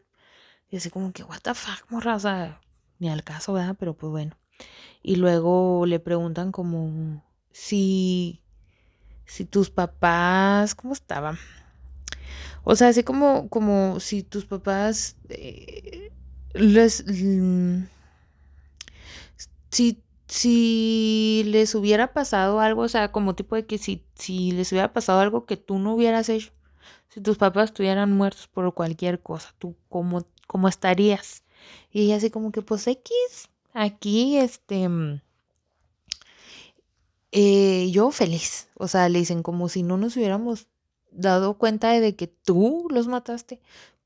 [0.69, 2.61] Y así como que, what the fuck, morra, o sea,
[2.99, 3.75] ni al caso, ¿verdad?
[3.79, 4.37] Pero pues bueno.
[5.03, 8.41] Y luego le preguntan como si,
[9.25, 11.37] si tus papás, ¿cómo estaban?
[12.63, 16.11] O sea, así como, como si tus papás eh,
[16.53, 17.05] les...
[17.07, 17.85] Mm,
[19.71, 24.71] si, si les hubiera pasado algo, o sea, como tipo de que si, si les
[24.71, 26.53] hubiera pasado algo que tú no hubieras hecho,
[27.09, 31.43] si tus papás estuvieran muertos por cualquier cosa, ¿tú cómo, cómo estarías?
[31.91, 33.11] Y ella así como que, pues X,
[33.73, 35.21] aquí, este, mm,
[37.33, 38.69] eh, yo feliz.
[38.75, 40.67] O sea, le dicen como si no nos hubiéramos
[41.11, 43.59] dado cuenta de que tú los mataste.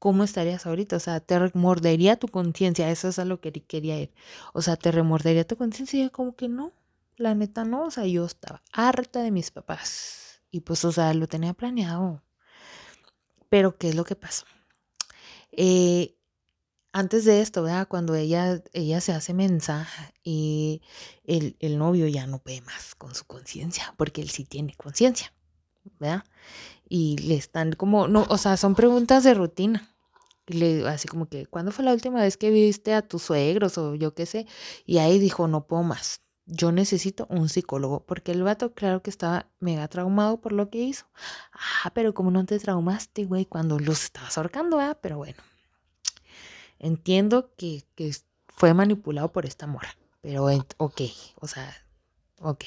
[0.06, 0.98] ¿Cómo estarías ahorita?
[0.98, 2.92] O sea, te remordería tu conciencia.
[2.92, 4.14] Eso es a lo que quería ir.
[4.54, 6.06] O sea, te remordería tu conciencia.
[6.06, 6.74] Y como que no,
[7.18, 7.86] la neta no.
[7.86, 10.44] O sea, yo estaba harta de mis papás.
[10.52, 12.22] Y pues, o sea, lo tenía planeado.
[13.50, 14.46] Pero, ¿qué es lo que pasó?
[15.52, 16.16] Eh,
[16.94, 17.88] antes de esto, ¿verdad?
[17.88, 20.84] Cuando ella, ella se hace mensaje y
[21.24, 25.34] el, el novio ya no puede más con su conciencia, porque él sí tiene conciencia,
[26.00, 26.26] ¿verdad?
[26.88, 29.95] Y le están como, no, o sea, son preguntas de rutina.
[30.48, 33.78] Y le, así como que, ¿cuándo fue la última vez que viste a tus suegros
[33.78, 34.48] o yo qué sé?
[34.86, 36.22] Y ahí dijo, no puedo más.
[36.48, 40.80] Yo necesito un psicólogo, porque el vato, claro que estaba mega traumado por lo que
[40.80, 41.08] hizo.
[41.54, 45.00] Ah, pero como no te traumaste, güey, cuando los estabas ahorcando, ¿verdad?
[45.02, 45.42] Pero bueno,
[46.80, 47.84] Entiendo que,
[48.48, 50.46] fue manipulado por esta morra, pero
[50.78, 51.02] ok,
[51.36, 51.74] o sea,
[52.40, 52.64] ok.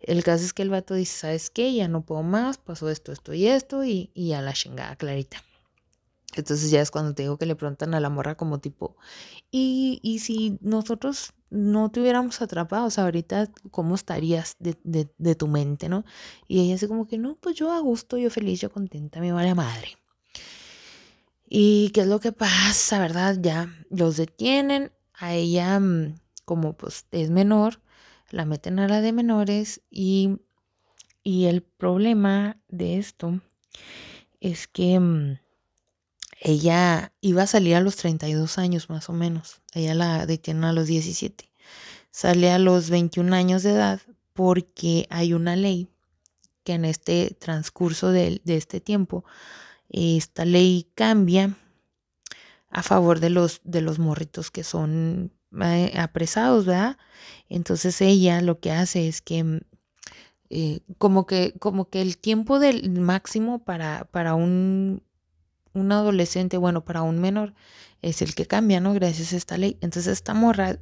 [0.00, 1.74] El caso es que el vato dice, ¿sabes qué?
[1.74, 5.42] Ya no puedo más, pasó esto, esto y esto, y, y a la chingada clarita.
[6.42, 8.96] Entonces ya es cuando te digo que le preguntan a la morra como tipo,
[9.50, 15.08] ¿y, y si nosotros no te hubiéramos atrapado, o sea, ahorita, ¿cómo estarías de, de,
[15.18, 16.04] de tu mente, no?
[16.48, 19.32] Y ella así como que, no, pues yo a gusto, yo feliz, yo contenta, me
[19.32, 19.96] vale madre.
[21.48, 23.36] ¿Y qué es lo que pasa, verdad?
[23.40, 26.14] Ya los detienen, a ella, mm,
[26.44, 27.80] como pues es menor,
[28.30, 30.38] la meten a la de menores y,
[31.22, 33.40] y el problema de esto
[34.40, 35.38] es que mm,
[36.40, 40.72] ella iba a salir a los 32 años más o menos, ella la detienen a
[40.72, 41.50] los 17,
[42.10, 44.00] sale a los 21 años de edad
[44.32, 45.88] porque hay una ley
[46.64, 49.24] que en este transcurso de, de este tiempo
[49.88, 51.56] esta ley cambia
[52.70, 55.32] a favor de los, de los morritos que son
[55.62, 56.98] eh, apresados, ¿verdad?
[57.48, 59.60] Entonces ella lo que hace es que mm,
[60.50, 65.02] eh, como que como que el tiempo del máximo para, para un,
[65.76, 67.54] un adolescente, bueno, para un menor,
[68.02, 68.92] es el que cambia, ¿no?
[68.94, 69.78] Gracias a esta ley.
[69.80, 70.78] Entonces esta morra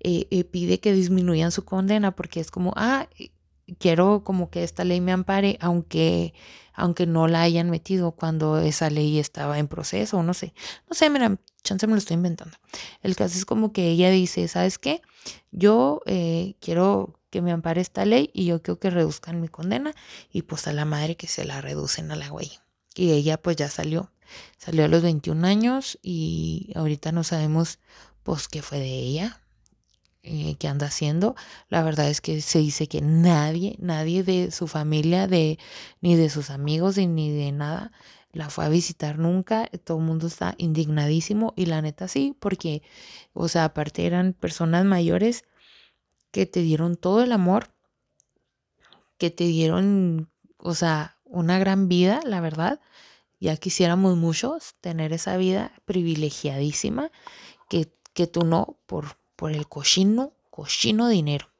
[0.00, 3.08] eh, pide que disminuyan su condena porque es como, ah,
[3.78, 6.34] quiero como que esta ley me ampare, aunque,
[6.74, 10.54] aunque no la hayan metido cuando esa ley estaba en proceso, no sé.
[10.88, 12.56] No sé, mira, chance me lo estoy inventando.
[13.02, 15.02] El caso es como que ella dice, ¿sabes qué?
[15.50, 19.92] Yo eh, quiero que me ampare esta ley y yo quiero que reduzcan mi condena
[20.30, 22.52] y pues a la madre que se la reducen a la güey.
[22.94, 24.12] Y ella pues ya salió,
[24.58, 27.78] salió a los 21 años y ahorita no sabemos
[28.22, 29.40] pues qué fue de ella,
[30.22, 31.36] eh, que anda haciendo.
[31.68, 35.58] La verdad es que se dice que nadie, nadie de su familia, de,
[36.00, 37.92] ni de sus amigos, ni de nada,
[38.32, 39.68] la fue a visitar nunca.
[39.84, 42.82] Todo el mundo está indignadísimo y la neta sí, porque,
[43.34, 45.44] o sea, aparte eran personas mayores
[46.30, 47.68] que te dieron todo el amor,
[49.18, 52.80] que te dieron, o sea, una gran vida, la verdad.
[53.44, 57.10] Ya quisiéramos muchos tener esa vida privilegiadísima
[57.68, 61.50] que, que tú no, por, por el cochino, cochino dinero.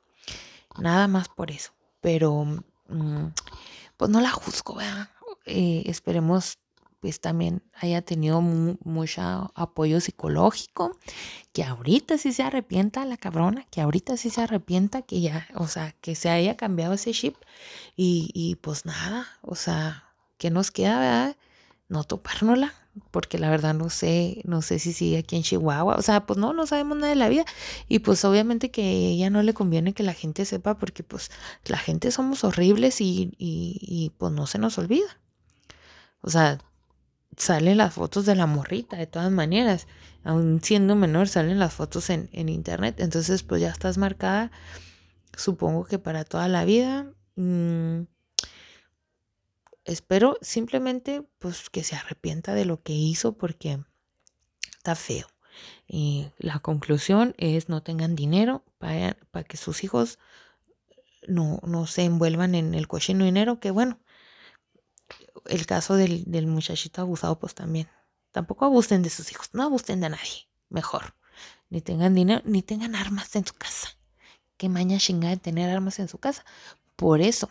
[0.79, 1.73] Nada más por eso.
[2.01, 2.47] Pero,
[2.89, 3.27] mm,
[3.99, 5.11] pues no la juzgo, ¿verdad?
[5.45, 6.57] Eh, esperemos
[7.01, 10.97] pues también haya tenido mucho apoyo psicológico,
[11.53, 15.69] que ahorita sí se arrepienta la cabrona, que ahorita sí se arrepienta, que ya, o
[15.69, 17.37] sea, que se haya cambiado ese chip
[17.95, 21.37] y, y pues nada, o sea, ¿qué nos queda, verdad?
[21.89, 22.73] No topárnosla,
[23.11, 26.39] porque la verdad no sé, no sé si sigue aquí en Chihuahua, o sea, pues
[26.39, 27.45] no, no sabemos nada de la vida
[27.89, 31.31] y pues obviamente que a ella no le conviene que la gente sepa porque pues
[31.65, 35.19] la gente somos horribles y, y, pues no se nos olvida.
[36.21, 36.59] O sea,
[37.37, 39.87] salen las fotos de la morrita de todas maneras,
[40.25, 44.53] aún siendo menor salen las fotos en, en internet, entonces pues ya estás marcada,
[45.37, 47.07] supongo que para toda la vida.
[47.37, 48.03] Mm,
[49.85, 53.81] espero simplemente pues que se arrepienta de lo que hizo porque
[54.77, 55.27] está feo.
[55.87, 60.19] Y la conclusión es no tengan dinero para, para que sus hijos
[61.27, 64.01] no, no se envuelvan en el cochino dinero, que bueno,
[65.47, 67.89] el caso del, del muchachito abusado pues también.
[68.33, 71.15] Tampoco abusen de sus hijos, no abusen de nadie, mejor.
[71.71, 73.91] Ni tengan dinero, ni tengan armas en su casa.
[74.57, 76.45] Qué maña chingada de tener armas en su casa.
[76.97, 77.49] Por eso,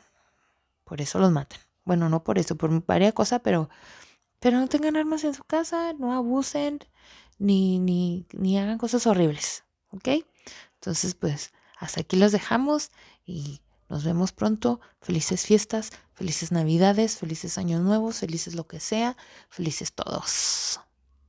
[0.84, 1.60] por eso los matan.
[1.86, 3.70] Bueno, no por eso, por varias cosas, pero,
[4.40, 6.80] pero no tengan armas en su casa, no abusen,
[7.40, 10.10] ni, ni, ni hagan cosas horribles, ¿ok?
[10.76, 12.92] Entonces, pues, hasta aquí los dejamos
[13.26, 14.80] y nos vemos pronto.
[15.02, 19.18] Felices fiestas, felices navidades, felices años nuevos, felices lo que sea,
[19.50, 20.80] felices todos.